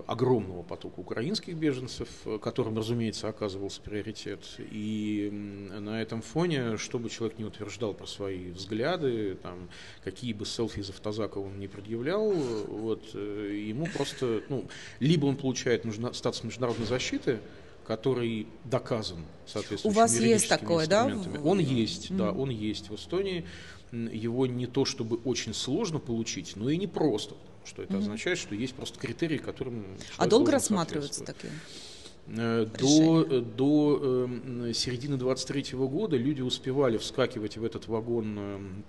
[0.06, 2.08] огромного потока украинских беженцев,
[2.39, 4.45] которым, разумеется, оказывался приоритет.
[4.60, 9.67] И на этом фоне, чтобы человек не утверждал про свои взгляды, там,
[10.04, 14.65] какие бы селфи из автозака он не предъявлял, вот, ему просто, ну,
[15.00, 17.39] либо он получает статус международной защиты,
[17.89, 21.12] который доказан соответствующими У вас есть такое, да?
[21.43, 22.17] Он есть, mm-hmm.
[22.17, 23.47] да, он есть в Эстонии.
[23.91, 27.34] Его не то чтобы очень сложно получить, но и не просто.
[27.65, 27.97] Что это mm-hmm.
[27.97, 31.52] означает, что есть просто критерии, которым А долго рассматриваются такие?
[32.28, 38.84] Э, до, э, до э, середины 23 года люди успевали вскакивать в этот вагон эм,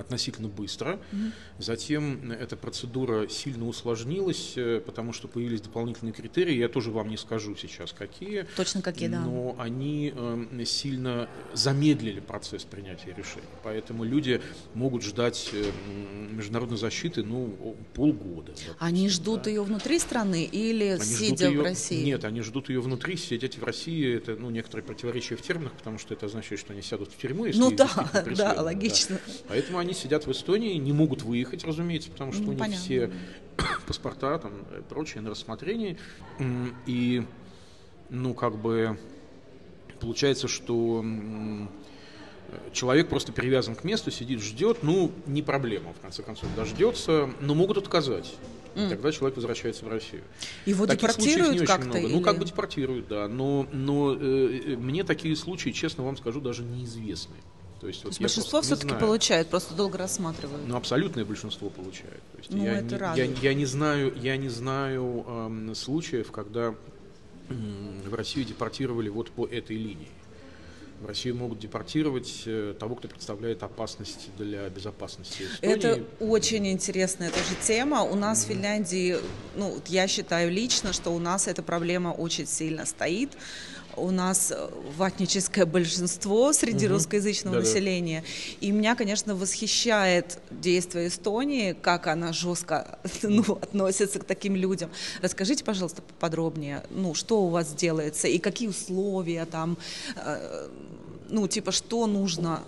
[0.00, 1.00] относительно быстро.
[1.12, 1.20] Угу.
[1.58, 6.54] Затем эта процедура сильно усложнилась, э, потому что появились дополнительные критерии.
[6.54, 8.46] Я тоже вам не скажу сейчас, какие.
[8.56, 9.20] Точно какие, да.
[9.20, 13.46] Но они э, сильно замедлили процесс принятия решений.
[13.62, 14.40] Поэтому люди
[14.74, 15.70] могут ждать э,
[16.32, 18.52] международной защиты ну, полгода.
[18.52, 19.50] Допустим, они ждут да.
[19.50, 22.04] ее внутри страны или они сидя ее, в России?
[22.04, 23.16] Нет, они ждут ее внутри.
[23.16, 26.82] Сидеть в России это ну, некоторые противоречия в терминах, потому что это означает, что они
[26.82, 27.88] сядут в тюрьму, если Ну да,
[28.36, 29.20] да, логично.
[29.26, 29.32] Да.
[29.48, 32.82] Поэтому они сидят в Эстонии, не могут выехать, разумеется, потому что ну, у них понятно.
[32.82, 33.10] все
[33.86, 35.98] паспорта там и прочее на рассмотрении.
[36.86, 37.24] И,
[38.08, 38.98] ну, как бы,
[40.00, 41.04] получается, что
[42.72, 47.54] человек просто привязан к месту, сидит, ждет, ну, не проблема, в конце концов, дождется, но
[47.54, 48.34] могут отказать.
[48.74, 48.88] Mm.
[48.88, 50.22] Тогда человек возвращается в Россию.
[50.64, 51.98] Его Таких депортируют как-то?
[51.98, 52.06] Или...
[52.06, 53.28] Ну, как бы депортируют, да.
[53.28, 57.36] Но, но э, э, мне такие случаи, честно вам скажу, даже неизвестны.
[57.82, 60.68] То есть, вот большинство все-таки получает, просто долго рассматривают.
[60.68, 62.22] Ну, абсолютное большинство получает.
[62.30, 63.38] То есть ну, я, это не, радует.
[63.42, 66.76] я, я не знаю, я не знаю эм, случаев, когда
[67.48, 70.12] эм, в Россию депортировали вот по этой линии.
[71.00, 75.74] В Россию могут депортировать э, того, кто представляет опасность для безопасности Эстонии.
[75.76, 78.02] Это очень интересная тоже тема.
[78.04, 78.44] У нас mm-hmm.
[78.44, 79.16] в Финляндии,
[79.56, 83.32] ну, я считаю лично, что у нас эта проблема очень сильно стоит
[83.96, 86.94] у нас э, ватническое большинство среди угу.
[86.94, 87.68] русскоязычного Да-да.
[87.68, 88.24] населения.
[88.60, 94.90] И меня, конечно, восхищает действие Эстонии, как она жестко ну, относится к таким людям.
[95.20, 99.76] Расскажите, пожалуйста, поподробнее, ну, что у вас делается и какие условия там,
[100.16, 100.68] э,
[101.28, 102.62] ну, типа, что нужно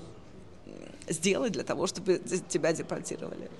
[1.09, 3.51] сделать для того, чтобы тебя депортировали?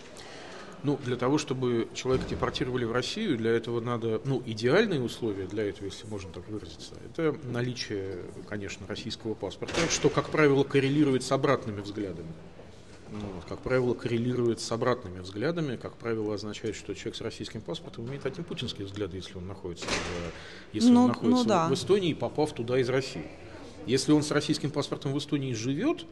[0.85, 5.65] Ну, для того, чтобы человека депортировали в Россию, для этого надо, ну, идеальные условия для
[5.65, 8.19] этого, если можно так выразиться, это наличие,
[8.51, 12.29] конечно, российского паспорта, что, как правило, коррелирует с обратными взглядами.
[13.11, 18.07] Ну, как правило, коррелирует с обратными взглядами, как правило, означает, что человек с российским паспортом
[18.07, 21.69] имеет один путинские взгляды, если он находится, в, если ну, он находится ну, да.
[21.69, 23.25] в Эстонии, попав туда из России.
[23.87, 26.05] Если он с российским паспортом в Эстонии живет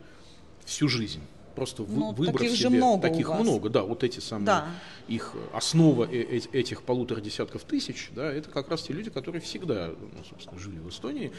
[0.65, 1.21] всю жизнь,
[1.53, 4.71] просто ну, выбрав таких себе, же много таких много, да, вот эти самые да.
[5.09, 9.41] их основа э -э этих полутора десятков тысяч, да, это как раз те люди, которые
[9.41, 11.33] всегда, ну, собственно, жили в Эстонии,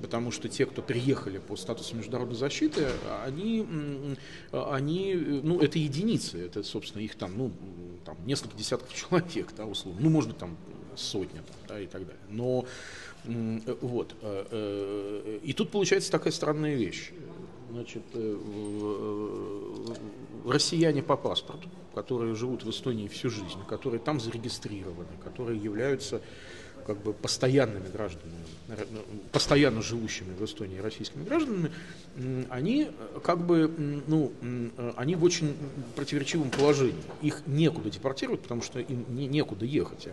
[0.00, 2.88] потому что те, кто приехали по статусу международной защиты,
[3.24, 3.66] они,
[4.52, 7.52] они, ну, это единицы, это, собственно, их там, ну,
[8.04, 10.56] там несколько десятков человек, да, условно, ну, может быть, там
[10.96, 12.66] сотня, там, да, и так далее, но
[13.24, 14.14] вот.
[14.22, 17.10] Э, э, и тут получается такая странная вещь
[17.70, 19.94] значит, э, э,
[20.46, 26.20] россияне по паспорту, которые живут в Эстонии всю жизнь, которые там зарегистрированы, которые являются
[26.86, 29.00] как бы постоянными гражданами, ну,
[29.30, 31.70] постоянно живущими в Эстонии российскими гражданами,
[32.48, 32.88] они
[33.22, 33.70] как бы,
[34.06, 34.32] ну,
[34.96, 35.54] они в очень
[35.96, 37.02] противоречивом положении.
[37.20, 40.08] Их некуда депортировать, потому что им не, некуда ехать.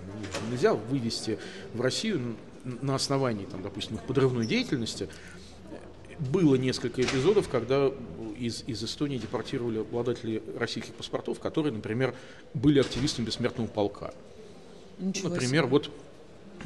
[0.51, 1.39] Нельзя вывести
[1.73, 2.35] в Россию
[2.65, 5.07] на основании, там, допустим, их подрывной деятельности.
[6.19, 7.91] Было несколько эпизодов, когда
[8.37, 12.15] из, из Эстонии депортировали обладателей российских паспортов, которые, например,
[12.53, 14.13] были активистами бессмертного полка.
[14.99, 15.71] Ничего Например, себе.
[15.71, 15.91] вот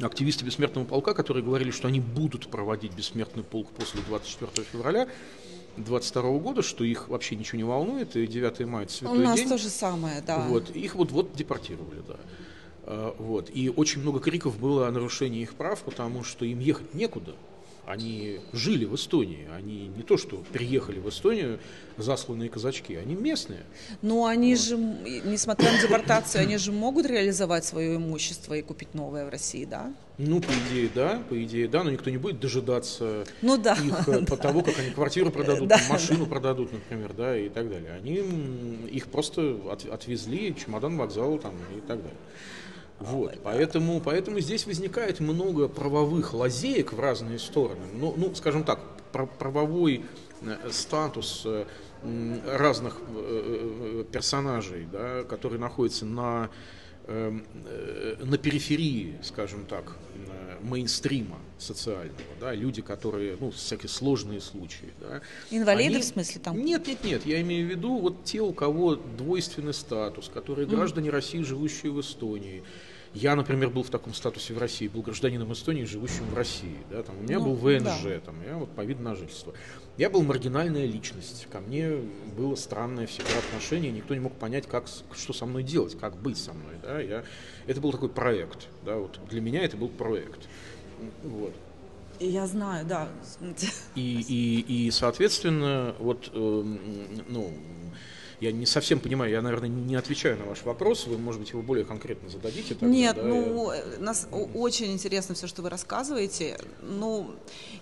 [0.00, 5.08] активисты Бессмертного полка, которые говорили, что они будут проводить Бессмертный полк после 24 февраля
[5.76, 9.36] 22 года, что их вообще ничего не волнует, и 9 мая это святой У нас
[9.36, 9.48] день.
[9.48, 10.46] то же самое, да.
[10.48, 12.16] Вот, их вот-вот депортировали, да.
[12.84, 13.50] А, вот.
[13.52, 17.34] И очень много криков было о нарушении их прав, потому что им ехать некуда.
[17.90, 21.58] Они жили в Эстонии, они не то что приехали в Эстонию
[21.96, 23.64] засланные казачки, они местные.
[24.00, 24.64] Но они вот.
[24.64, 24.76] же,
[25.24, 29.92] несмотря на депортацию, они же могут реализовать свое имущество и купить новое в России, да?
[30.18, 34.06] Ну, по идее, да, по идее, да, но никто не будет дожидаться ну, да, их
[34.06, 36.30] э, по того, как они квартиру продадут, да, машину да.
[36.30, 37.92] продадут, например, да, и так далее.
[37.92, 38.16] Они
[38.88, 42.18] их просто от, отвезли, чемодан вокзал там и так далее.
[43.00, 47.80] Вот, поэтому, поэтому здесь возникает много правовых лазеек в разные стороны.
[47.94, 48.78] Ну, ну скажем так,
[49.10, 50.04] правовой
[50.42, 51.64] э, статус э,
[52.46, 56.50] разных э, персонажей, да, которые находятся на,
[57.06, 59.96] на периферии, скажем так,
[60.62, 65.20] мейнстрима социального, да, люди, которые, ну, всякие сложные случаи, да.
[65.50, 66.02] Инвалиды они...
[66.02, 66.62] в смысле там?
[66.62, 70.76] Нет, нет, нет, я имею в виду вот те, у кого двойственный статус, которые mm.
[70.76, 72.62] граждане России, живущие в Эстонии,
[73.12, 76.76] я, например, был в таком статусе в России, был гражданином Эстонии, живущим в России.
[76.90, 78.20] Да, там, у меня ну, был ВНЖ, да.
[78.20, 79.52] там, я вот по виду на жительство.
[79.96, 81.48] Я был маргинальная личность.
[81.50, 81.90] Ко мне
[82.36, 86.38] было странное всегда отношение, никто не мог понять, как, что со мной делать, как быть
[86.38, 86.74] со мной.
[86.82, 87.24] Да, я,
[87.66, 88.68] это был такой проект.
[88.84, 90.48] Да, вот для меня это был проект.
[91.24, 91.52] Вот.
[92.20, 93.08] Я знаю, да.
[93.94, 96.38] И, и, и соответственно, вот, э,
[97.28, 97.52] ну,
[98.40, 101.60] я не совсем понимаю, я, наверное, не отвечаю на ваш вопрос, вы, может быть, его
[101.60, 102.74] более конкретно зададите.
[102.74, 103.82] Тогда, Нет, да, ну, я...
[103.98, 106.58] нас очень интересно все, что вы рассказываете.
[106.80, 107.30] Ну,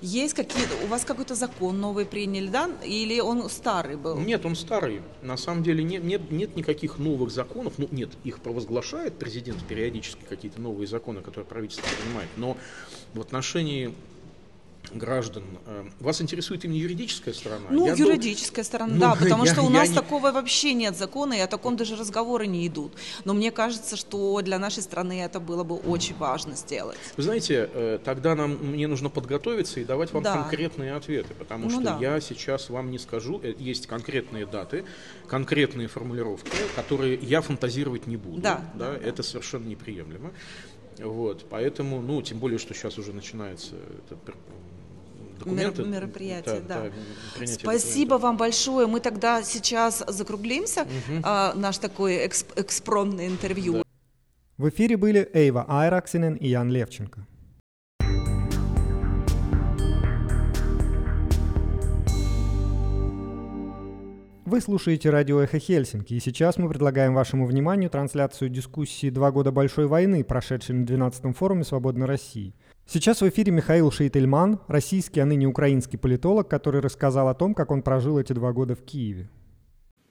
[0.00, 4.16] есть какие-то, у вас какой-то закон новый приняли, да, или он старый был?
[4.18, 5.02] Нет, он старый.
[5.22, 10.22] На самом деле нет, нет, нет никаких новых законов, ну, нет, их провозглашает президент периодически,
[10.28, 12.56] какие-то новые законы, которые правительство принимает, но
[13.14, 13.94] в отношении
[14.92, 15.44] граждан.
[15.66, 17.66] Э, вас интересует именно юридическая сторона?
[17.70, 18.68] Ну, я юридическая дол...
[18.68, 19.94] сторона, ну, да, потому я, что у нас не...
[19.94, 22.92] такого вообще нет закона, и о таком даже разговоры не идут.
[23.24, 26.98] Но мне кажется, что для нашей страны это было бы очень важно сделать.
[27.16, 30.34] Вы знаете, э, тогда нам, мне нужно подготовиться и давать вам да.
[30.34, 31.98] конкретные ответы, потому ну, что да.
[32.00, 34.84] я сейчас вам не скажу, э, есть конкретные даты,
[35.26, 38.40] конкретные формулировки, которые я фантазировать не буду.
[38.40, 40.32] Да, да, да, это совершенно неприемлемо.
[40.98, 44.16] Вот, поэтому, ну, тем более, что сейчас уже начинается это
[45.38, 45.84] документы.
[45.84, 46.90] Мероприятие, да.
[47.38, 47.46] да.
[47.46, 48.86] Спасибо вам большое.
[48.86, 51.20] Мы тогда сейчас закруглимся, угу.
[51.22, 53.74] а, наш такой эксп экспромтное интервью.
[53.74, 53.82] Да.
[54.56, 57.26] В эфире были Эйва Айраксинен и Ян Левченко.
[64.48, 69.52] Вы слушаете радио «Эхо Хельсинки», и сейчас мы предлагаем вашему вниманию трансляцию дискуссии «Два года
[69.52, 72.54] большой войны», прошедшей на 12-м форуме «Свободной России».
[72.86, 77.70] Сейчас в эфире Михаил Шейтельман, российский, а ныне украинский политолог, который рассказал о том, как
[77.70, 79.28] он прожил эти два года в Киеве.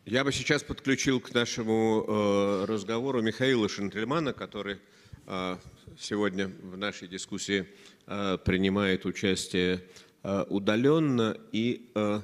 [0.05, 4.77] Я бы сейчас подключил к нашему э, разговору Михаила Шейтельмана, который
[5.25, 5.55] э,
[5.97, 7.65] сегодня в нашей дискуссии
[8.05, 9.81] э, принимает участие
[10.21, 12.19] э, удаленно и, э,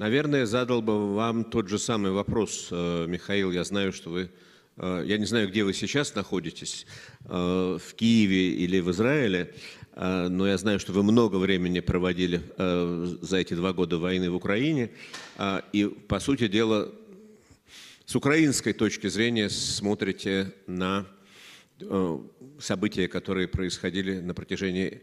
[0.00, 3.52] наверное, задал бы вам тот же самый вопрос, э, Михаил.
[3.52, 4.30] Я знаю, что вы
[4.80, 6.86] Э, я не знаю, где вы сейчас находитесь,
[7.26, 9.54] э, в Киеве или в Израиле,
[9.96, 14.92] но я знаю, что вы много времени проводили за эти два года войны в Украине.
[15.72, 16.90] И, по сути дела,
[18.06, 21.06] с украинской точки зрения смотрите на
[22.60, 25.02] события, которые происходили на протяжении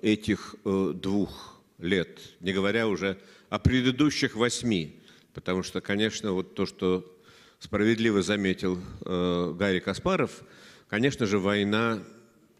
[0.00, 3.18] этих двух лет, не говоря уже
[3.48, 5.00] о предыдущих восьми.
[5.34, 7.14] Потому что, конечно, вот то, что
[7.58, 10.42] справедливо заметил э, Гарри Каспаров,
[10.88, 12.02] конечно же, война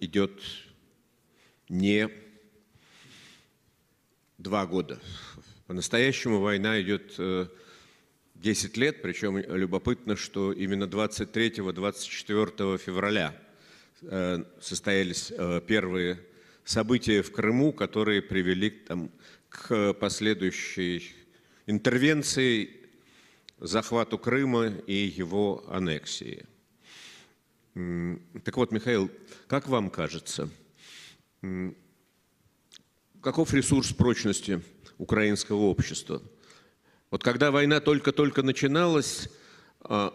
[0.01, 0.33] идет
[1.69, 2.11] не
[4.39, 5.01] два года.
[5.67, 7.47] По-настоящему война идет э,
[8.37, 13.35] 10 лет, причем любопытно, что именно 23-24 февраля
[14.03, 16.21] э, состоялись э, первые
[16.67, 19.11] события в Крыму, которые привели там,
[19.49, 21.15] к последующей
[21.67, 22.71] интервенции
[23.59, 26.45] захвату Крыма и его аннексии.
[27.73, 29.11] Так вот, Михаил,
[29.47, 30.51] как вам кажется,
[33.23, 34.61] каков ресурс прочности
[34.99, 36.21] украинского общества?
[37.11, 39.29] Вот когда война только-только начиналась,
[39.81, 40.13] а,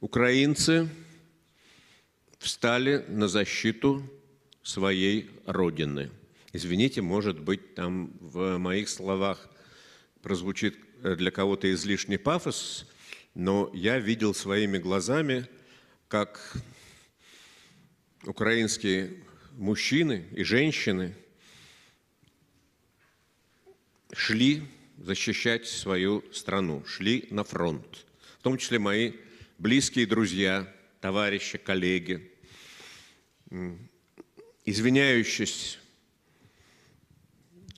[0.00, 0.88] украинцы
[2.46, 4.08] встали на защиту
[4.62, 6.12] своей родины.
[6.52, 9.48] Извините, может быть, там в моих словах
[10.22, 12.86] прозвучит для кого-то излишний пафос,
[13.34, 15.48] но я видел своими глазами,
[16.06, 16.56] как
[18.24, 19.24] украинские
[19.54, 21.16] мужчины и женщины
[24.12, 24.62] шли
[24.98, 28.06] защищать свою страну, шли на фронт.
[28.38, 29.14] В том числе мои
[29.58, 32.32] близкие друзья, товарищи, коллеги,
[34.64, 35.78] извиняющись,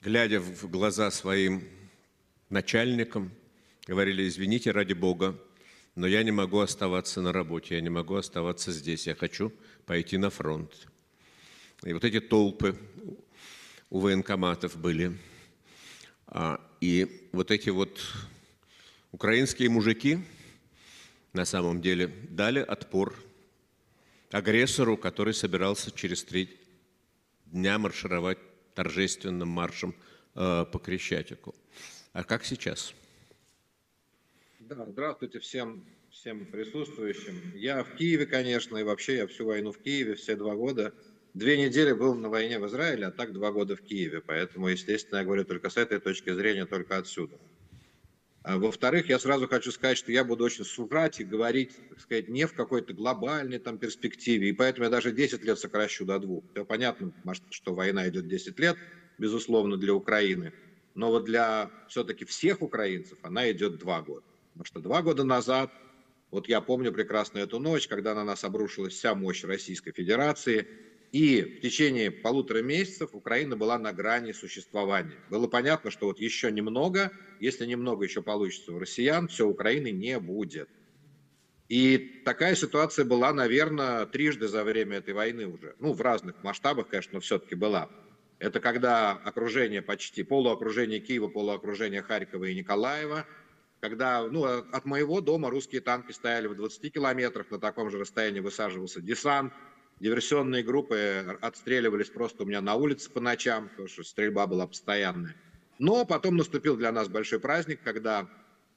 [0.01, 1.63] глядя в глаза своим
[2.49, 3.31] начальникам,
[3.87, 5.39] говорили, извините ради Бога,
[5.95, 9.51] но я не могу оставаться на работе, я не могу оставаться здесь, я хочу
[9.85, 10.87] пойти на фронт.
[11.83, 12.77] И вот эти толпы
[13.89, 15.17] у военкоматов были.
[16.27, 17.99] А, и вот эти вот
[19.11, 20.19] украинские мужики
[21.33, 23.15] на самом деле дали отпор
[24.31, 26.59] агрессору, который собирался через три
[27.45, 28.37] дня маршировать
[28.75, 29.95] торжественным маршем
[30.35, 31.55] э, по Крещатику.
[32.13, 32.93] А как сейчас?
[34.59, 37.41] Да, здравствуйте всем, всем присутствующим.
[37.55, 40.93] Я в Киеве, конечно, и вообще я всю войну в Киеве, все два года.
[41.33, 44.21] Две недели был на войне в Израиле, а так два года в Киеве.
[44.21, 47.37] Поэтому, естественно, я говорю только с этой точки зрения, только отсюда.
[48.49, 52.29] А во-вторых, я сразу хочу сказать, что я буду очень сужать и говорить, так сказать,
[52.29, 54.49] не в какой-то глобальной там перспективе.
[54.49, 56.43] И поэтому я даже 10 лет сокращу до двух.
[56.51, 57.13] Все понятно,
[57.51, 58.75] что война идет 10 лет,
[59.19, 60.51] безусловно, для Украины.
[60.95, 64.25] Но вот для все-таки всех украинцев она идет два года.
[64.53, 65.71] Потому что два года назад,
[66.31, 70.67] вот я помню прекрасно эту ночь, когда на нас обрушилась вся мощь Российской Федерации,
[71.11, 75.17] и в течение полутора месяцев Украина была на грани существования.
[75.29, 80.19] Было понятно, что вот еще немного, если немного еще получится у россиян, все, Украины не
[80.19, 80.69] будет.
[81.67, 85.75] И такая ситуация была, наверное, трижды за время этой войны уже.
[85.79, 87.89] Ну, в разных масштабах, конечно, но все-таки была.
[88.39, 93.25] Это когда окружение почти, полуокружение Киева, полуокружение Харькова и Николаева–
[93.79, 98.39] когда ну, от моего дома русские танки стояли в 20 километрах, на таком же расстоянии
[98.39, 99.53] высаживался десант,
[99.99, 105.35] диверсионные группы отстреливались просто у меня на улице по ночам, потому что стрельба была постоянная.
[105.77, 108.27] Но потом наступил для нас большой праздник, когда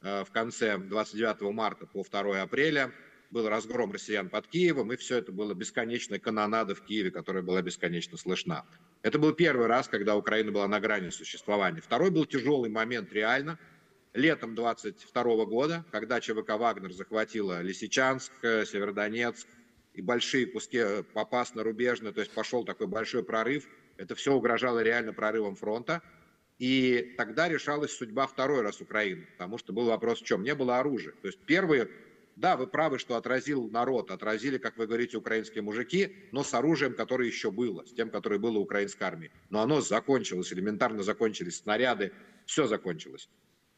[0.02, 2.92] э, в конце 29 марта по 2 апреля
[3.30, 7.62] был разгром россиян под Киевом, и все это было бесконечная канонада в Киеве, которая была
[7.62, 8.64] бесконечно слышна.
[9.02, 11.80] Это был первый раз, когда Украина была на грани существования.
[11.80, 13.58] Второй был тяжелый момент реально–
[14.14, 19.46] летом 22 года, когда ЧВК «Вагнер» захватила Лисичанск, Северодонецк
[19.94, 25.12] и большие куски э, Попасно-Рубежное, то есть пошел такой большой прорыв, это все угрожало реально
[25.12, 26.02] прорывом фронта.
[26.58, 30.44] И тогда решалась судьба второй раз Украины, потому что был вопрос в чем?
[30.44, 31.12] Не было оружия.
[31.20, 31.88] То есть первые,
[32.36, 36.94] да, вы правы, что отразил народ, отразили, как вы говорите, украинские мужики, но с оружием,
[36.94, 39.32] которое еще было, с тем, которое было у украинской армии.
[39.50, 42.12] Но оно закончилось, элементарно закончились снаряды,
[42.46, 43.28] все закончилось.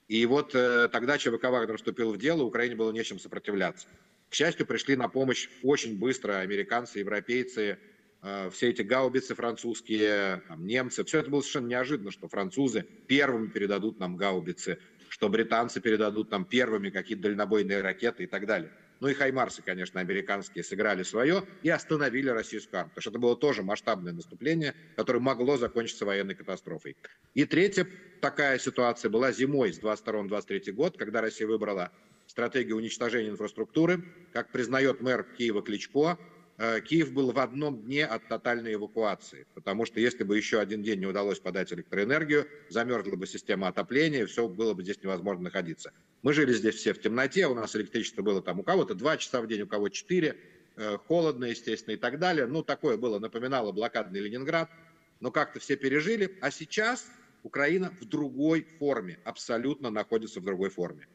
[0.09, 3.89] И вот э, тогда ЧВК Вагнер вступил в дело, Украине было нечем сопротивляться.
[4.35, 7.79] К счастью, пришли на помощь очень быстро американцы, европейцы,
[8.21, 11.05] э, все эти гаубицы французские, там, немцы.
[11.05, 16.45] Все это было совершенно неожиданно, что французы первыми передадут нам гаубицы, что британцы передадут нам
[16.45, 18.73] первыми какие-то дальнобойные ракеты и так далее.
[18.99, 22.91] Ну и хаймарсы, конечно, американские сыграли свое и остановили российскую армию.
[22.91, 26.97] Потому что это было тоже масштабное наступление, которое могло закончиться военной катастрофой.
[27.35, 27.87] И третья
[28.21, 31.93] такая ситуация была зимой с 22-23 год, когда Россия выбрала
[32.35, 34.05] стратегию уничтожения инфраструктуры.
[34.33, 36.19] Как признает мэр Киева Кличко,
[36.57, 40.83] Э, Киев был в одном дне от тотальной эвакуации, потому что если бы еще один
[40.83, 45.93] день не удалось подать электроэнергию, замерзла бы система отопления, все было бы здесь невозможно находиться.
[46.23, 49.43] Мы жили здесь все в темноте, у нас электричество было там у кого-то 2 часа
[49.43, 50.37] в день, у кого 4,
[50.77, 52.47] э, холодно, естественно, и так далее.
[52.47, 54.71] Ну, такое было, напоминало блокадный Ленинград,
[55.19, 56.39] но как-то все пережили.
[56.41, 57.11] А сейчас
[57.43, 61.09] Украина в другой форме, абсолютно находится в другой форме.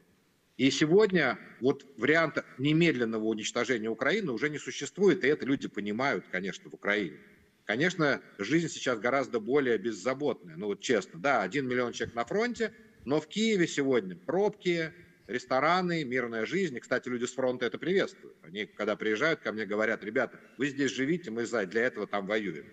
[0.59, 6.69] И сегодня вот варианта немедленного уничтожения Украины уже не существует, и это люди понимают, конечно,
[6.69, 7.15] в Украине.
[7.63, 12.73] Конечно, жизнь сейчас гораздо более беззаботная, ну вот честно, да, один миллион человек на фронте,
[13.05, 14.91] но в Киеве сегодня пробки,
[15.27, 16.75] рестораны, мирная жизнь.
[16.75, 18.35] И, кстати, люди с фронта это приветствуют.
[18.43, 22.27] Они, когда приезжают ко мне, говорят, ребята, вы здесь живите, мы за, для этого там
[22.27, 22.65] воюем.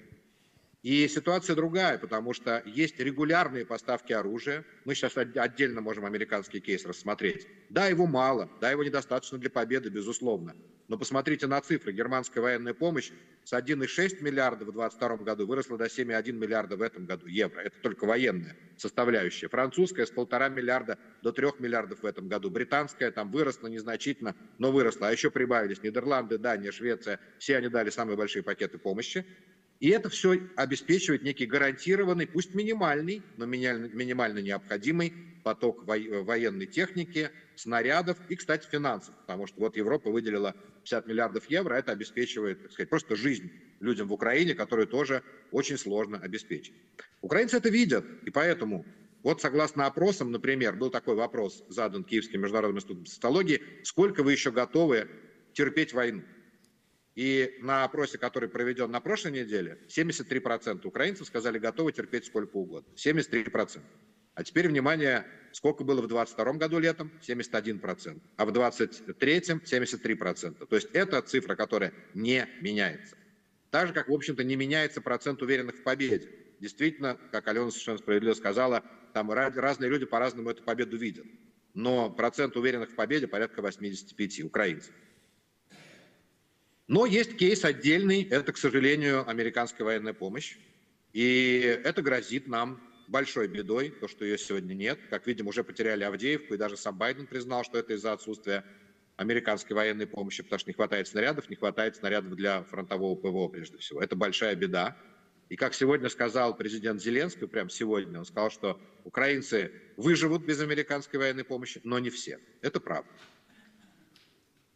[0.86, 4.64] И ситуация другая, потому что есть регулярные поставки оружия.
[4.84, 7.48] Мы сейчас отдельно можем американский кейс рассмотреть.
[7.70, 10.54] Да, его мало, да, его недостаточно для победы, безусловно.
[10.86, 11.92] Но посмотрите на цифры.
[11.92, 13.10] Германская военная помощь
[13.42, 17.62] с 1,6 миллиарда в 2022 году выросла до 7,1 миллиарда в этом году евро.
[17.62, 19.48] Это только военная составляющая.
[19.48, 22.48] Французская с полтора миллиарда до 3 миллиардов в этом году.
[22.48, 25.08] Британская там выросла незначительно, но выросла.
[25.08, 27.18] А еще прибавились Нидерланды, Дания, Швеция.
[27.40, 29.26] Все они дали самые большие пакеты помощи.
[29.78, 38.18] И это все обеспечивает некий гарантированный, пусть минимальный, но минимально необходимый поток военной техники, снарядов
[38.26, 39.14] и, кстати, финансов.
[39.26, 44.08] Потому что вот Европа выделила 50 миллиардов евро, это обеспечивает, так сказать, просто жизнь людям
[44.08, 46.74] в Украине, которую тоже очень сложно обеспечить.
[47.20, 48.88] Украинцы это видят, и поэтому
[49.22, 54.50] вот согласно опросам, например, был такой вопрос задан Киевским международным институтом социологии, сколько вы еще
[54.52, 55.08] готовы
[55.52, 56.26] терпеть войну?
[57.16, 62.92] И на опросе, который проведен на прошлой неделе, 73% украинцев сказали, готовы терпеть сколько угодно.
[62.94, 63.80] 73%.
[64.34, 67.10] А теперь, внимание, сколько было в 2022 году летом?
[67.26, 68.20] 71%.
[68.36, 70.66] А в 2023 73%.
[70.66, 73.16] То есть это цифра, которая не меняется.
[73.70, 76.28] Так же, как, в общем-то, не меняется процент уверенных в победе.
[76.60, 81.24] Действительно, как Алена совершенно справедливо сказала, там разные люди по-разному эту победу видят.
[81.72, 84.92] Но процент уверенных в победе порядка 85 украинцев.
[86.88, 90.56] Но есть кейс отдельный, это, к сожалению, американская военная помощь.
[91.12, 94.98] И это грозит нам большой бедой, то, что ее сегодня нет.
[95.10, 98.64] Как видим, уже потеряли Авдеевку, и даже сам Байден признал, что это из-за отсутствия
[99.16, 103.78] американской военной помощи, потому что не хватает снарядов, не хватает снарядов для фронтового ПВО прежде
[103.78, 104.00] всего.
[104.00, 104.96] Это большая беда.
[105.48, 111.18] И как сегодня сказал президент Зеленский, прямо сегодня, он сказал, что украинцы выживут без американской
[111.18, 112.38] военной помощи, но не все.
[112.62, 113.08] Это правда.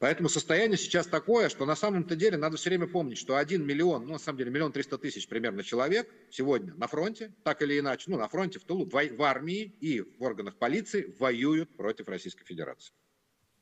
[0.01, 4.07] Поэтому состояние сейчас такое, что на самом-то деле надо все время помнить, что 1 миллион,
[4.07, 8.11] ну на самом деле миллион триста тысяч примерно человек сегодня на фронте, так или иначе,
[8.11, 12.95] ну на фронте, в тылу, в, армии и в органах полиции воюют против Российской Федерации.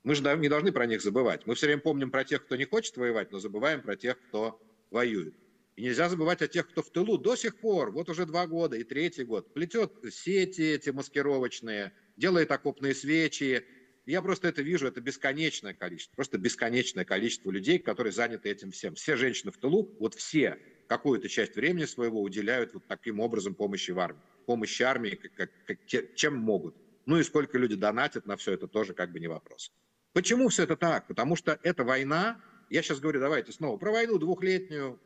[0.04, 1.44] Мы же не должны про них забывать.
[1.44, 4.62] Мы все время помним про тех, кто не хочет воевать, но забываем про тех, кто
[4.92, 5.34] воюет.
[5.74, 8.76] И нельзя забывать о тех, кто в тылу до сих пор, вот уже два года
[8.76, 13.64] и третий год, плетет сети эти маскировочные, делает окопные свечи,
[14.12, 18.94] я просто это вижу, это бесконечное количество, просто бесконечное количество людей, которые заняты этим всем.
[18.94, 23.90] Все женщины в тылу, вот все какую-то часть времени своего уделяют вот таким образом помощи
[23.90, 24.22] в армии.
[24.46, 26.74] Помощи армии, как, как, как, чем могут.
[27.04, 29.72] Ну и сколько люди донатят на все это тоже как бы не вопрос.
[30.14, 31.06] Почему все это так?
[31.06, 32.40] Потому что эта война,
[32.70, 34.98] я сейчас говорю, давайте снова, про войну двухлетнюю,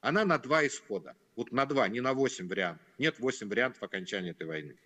[0.00, 1.16] она на два исхода.
[1.36, 2.86] Вот на два, не на восемь вариантов.
[2.96, 4.76] Нет восемь вариантов окончания этой войны.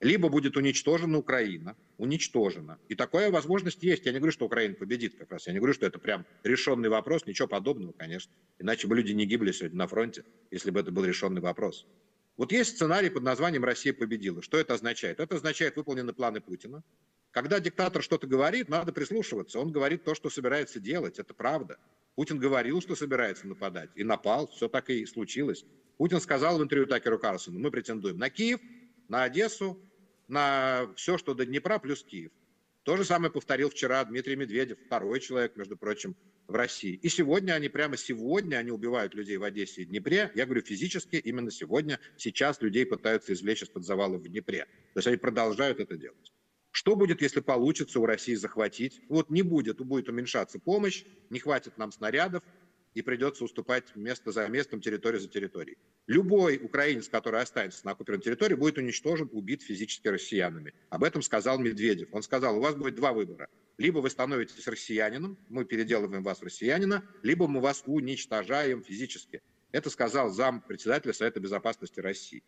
[0.00, 2.78] Либо будет уничтожена Украина, уничтожена.
[2.88, 4.06] И такая возможность есть.
[4.06, 5.46] Я не говорю, что Украина победит как раз.
[5.46, 7.26] Я не говорю, что это прям решенный вопрос.
[7.26, 8.32] Ничего подобного, конечно.
[8.58, 11.86] Иначе бы люди не гибли сегодня на фронте, если бы это был решенный вопрос.
[12.38, 14.40] Вот есть сценарий под названием «Россия победила».
[14.40, 15.20] Что это означает?
[15.20, 16.82] Это означает выполнены планы Путина.
[17.30, 19.60] Когда диктатор что-то говорит, надо прислушиваться.
[19.60, 21.18] Он говорит то, что собирается делать.
[21.18, 21.78] Это правда.
[22.14, 23.90] Путин говорил, что собирается нападать.
[23.94, 24.48] И напал.
[24.48, 25.66] Все так и случилось.
[25.98, 28.58] Путин сказал в интервью Такеру Карлсону, мы претендуем на Киев,
[29.08, 29.78] на Одессу,
[30.30, 32.32] на все, что до Днепра плюс Киев.
[32.84, 36.16] То же самое повторил вчера Дмитрий Медведев, второй человек, между прочим,
[36.48, 36.94] в России.
[36.94, 40.32] И сегодня они, прямо сегодня, они убивают людей в Одессе и Днепре.
[40.34, 44.64] Я говорю физически, именно сегодня, сейчас людей пытаются извлечь из-под завалов в Днепре.
[44.94, 46.32] То есть они продолжают это делать.
[46.72, 49.00] Что будет, если получится у России захватить?
[49.08, 52.42] Вот не будет, будет уменьшаться помощь, не хватит нам снарядов,
[52.94, 55.78] и придется уступать место за местом, территорию за территорией.
[56.06, 60.74] Любой украинец, который останется на оккупированной территории, будет уничтожен, убит физически россиянами.
[60.88, 62.08] Об этом сказал Медведев.
[62.12, 63.48] Он сказал, у вас будет два выбора.
[63.78, 69.40] Либо вы становитесь россиянином, мы переделываем вас в россиянина, либо мы вас уничтожаем физически.
[69.72, 72.42] Это сказал зам председателя Совета Безопасности России.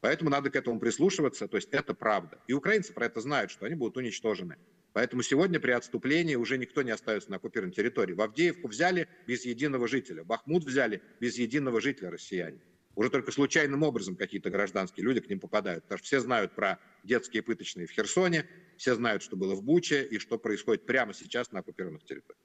[0.00, 2.38] Поэтому надо к этому прислушиваться, то есть это правда.
[2.46, 4.56] И украинцы про это знают, что они будут уничтожены.
[4.92, 8.12] Поэтому сегодня при отступлении уже никто не остается на оккупированной территории.
[8.12, 12.60] В Авдеевку взяли без единого жителя, Бахмут взяли без единого жителя россияне.
[12.94, 15.84] Уже только случайным образом какие-то гражданские люди к ним попадают.
[15.84, 20.04] Потому что все знают про детские пыточные в Херсоне, все знают, что было в Буче
[20.04, 22.44] и что происходит прямо сейчас на оккупированных территориях.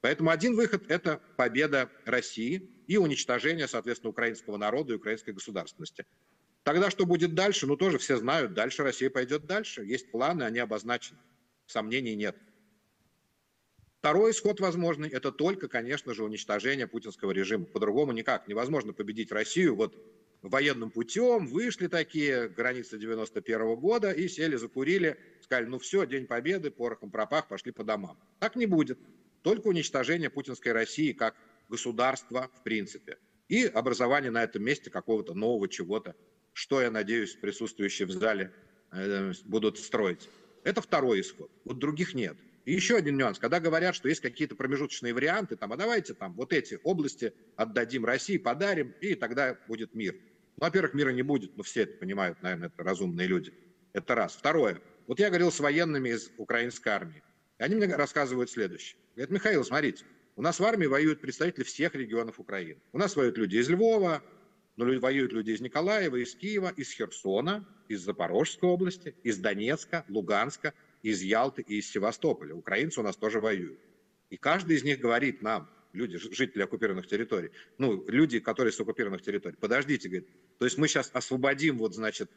[0.00, 6.06] Поэтому один выход– это победа России и уничтожение, соответственно, украинского народа и украинской государственности.
[6.62, 7.66] Тогда что будет дальше?
[7.66, 8.54] Ну, тоже все знают.
[8.54, 9.84] Дальше Россия пойдет дальше.
[9.84, 11.18] Есть планы, они обозначены
[11.68, 12.36] сомнений нет.
[13.98, 17.64] Второй исход возможный– это только, конечно же, уничтожение путинского режима.
[17.64, 18.48] По-другому никак.
[18.48, 19.96] Невозможно победить Россию вот
[20.42, 21.46] военным путем.
[21.46, 27.10] Вышли такие границы 91 -го года и сели, закурили, сказали, ну все, День Победы, порохом
[27.10, 28.16] пропах, пошли по домам.
[28.38, 28.98] Так не будет.
[29.42, 31.34] Только уничтожение путинской России как
[31.68, 33.18] государства в принципе.
[33.48, 36.14] и образование на этом месте какого-то нового чего-то,
[36.52, 38.52] что, я надеюсь, присутствующие в зале
[38.92, 40.28] э, будут строить.
[40.64, 41.50] Это второй исход.
[41.64, 42.36] Вот других нет.
[42.64, 43.38] И еще один нюанс.
[43.38, 48.04] Когда говорят, что есть какие-то промежуточные варианты, там, а давайте там вот эти области отдадим
[48.04, 50.14] России, подарим, и тогда будет мир.
[50.56, 53.54] Ну, во-первых, мира не будет, но все это понимают, наверное, это разумные люди.
[53.94, 54.34] Это раз.
[54.34, 54.82] Второе.
[55.06, 57.22] Вот я говорил с военными из украинской армии.
[57.58, 59.00] И они мне рассказывают следующее.
[59.14, 60.04] Говорят, Михаил, смотрите,
[60.36, 62.80] у нас в армии воюют представители всех регионов Украины.
[62.92, 64.22] У нас воюют люди из Львова,
[64.78, 70.72] но воюют люди из Николаева, из Киева, из Херсона, из Запорожской области, из Донецка, Луганска,
[71.02, 72.54] из Ялты и из Севастополя.
[72.54, 73.80] Украинцы у нас тоже воюют.
[74.30, 79.22] И каждый из них говорит нам, люди, жители оккупированных территорий, ну, люди, которые с оккупированных
[79.22, 82.30] территорий, подождите, говорит, то есть мы сейчас освободим, вот, значит,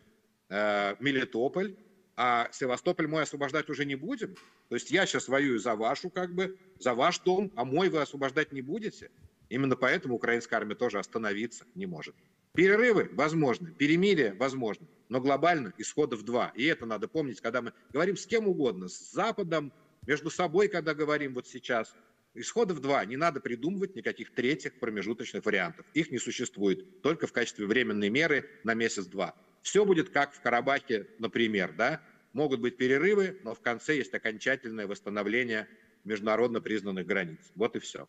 [0.49, 1.75] э, Мелитополь,
[2.15, 4.35] а Севастополь мой освобождать уже не будем?
[4.69, 8.01] То есть я сейчас воюю за вашу, как бы, за ваш дом, а мой вы
[8.01, 9.11] освобождать не будете?
[9.51, 12.15] Именно поэтому украинская армия тоже остановиться не может.
[12.53, 16.53] Перерывы возможны, перемирие возможно, но глобально исходов два.
[16.55, 19.73] И это надо помнить, когда мы говорим с кем угодно, с Западом,
[20.07, 21.93] между собой, когда говорим вот сейчас.
[22.33, 23.03] Исходов два.
[23.03, 25.85] Не надо придумывать никаких третьих промежуточных вариантов.
[25.93, 27.01] Их не существует.
[27.01, 29.35] Только в качестве временной меры на месяц-два.
[29.61, 32.01] Все будет как в Карабахе, например, да?
[32.31, 35.67] Могут быть перерывы, но в конце есть окончательное восстановление
[36.05, 37.51] международно признанных границ.
[37.55, 38.07] Вот и все.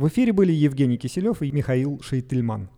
[0.00, 2.70] В эфире были Евгений Киселев и Михаил Шейтельман.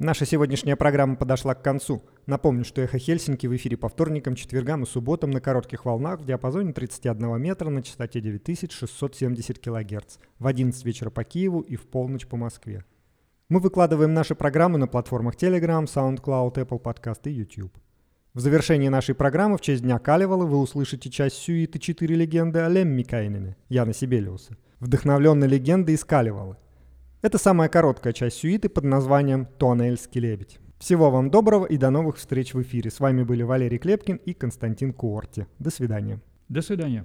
[0.00, 2.02] Наша сегодняшняя программа подошла к концу.
[2.26, 6.24] Напомню, что «Эхо Хельсинки» в эфире по вторникам, четвергам и субботам на коротких волнах в
[6.24, 12.26] диапазоне 31 метра на частоте 9670 кГц в 11 вечера по Киеву и в полночь
[12.26, 12.84] по Москве.
[13.48, 17.72] Мы выкладываем наши программы на платформах Telegram, SoundCloud, Apple Podcast и YouTube.
[18.34, 22.68] В завершении нашей программы в честь Дня Калевала вы услышите часть сюиты «Четыре легенды» о
[22.70, 26.56] Лемми Кайнене, Яна Сибелиуса, вдохновленной легендой из Калевала.
[27.20, 30.60] Это самая короткая часть сюиты под названием «Туанельский лебедь».
[30.78, 32.90] Всего вам доброго и до новых встреч в эфире.
[32.90, 35.46] С вами были Валерий Клепкин и Константин Куорти.
[35.58, 36.18] До свидания.
[36.48, 37.04] До свидания.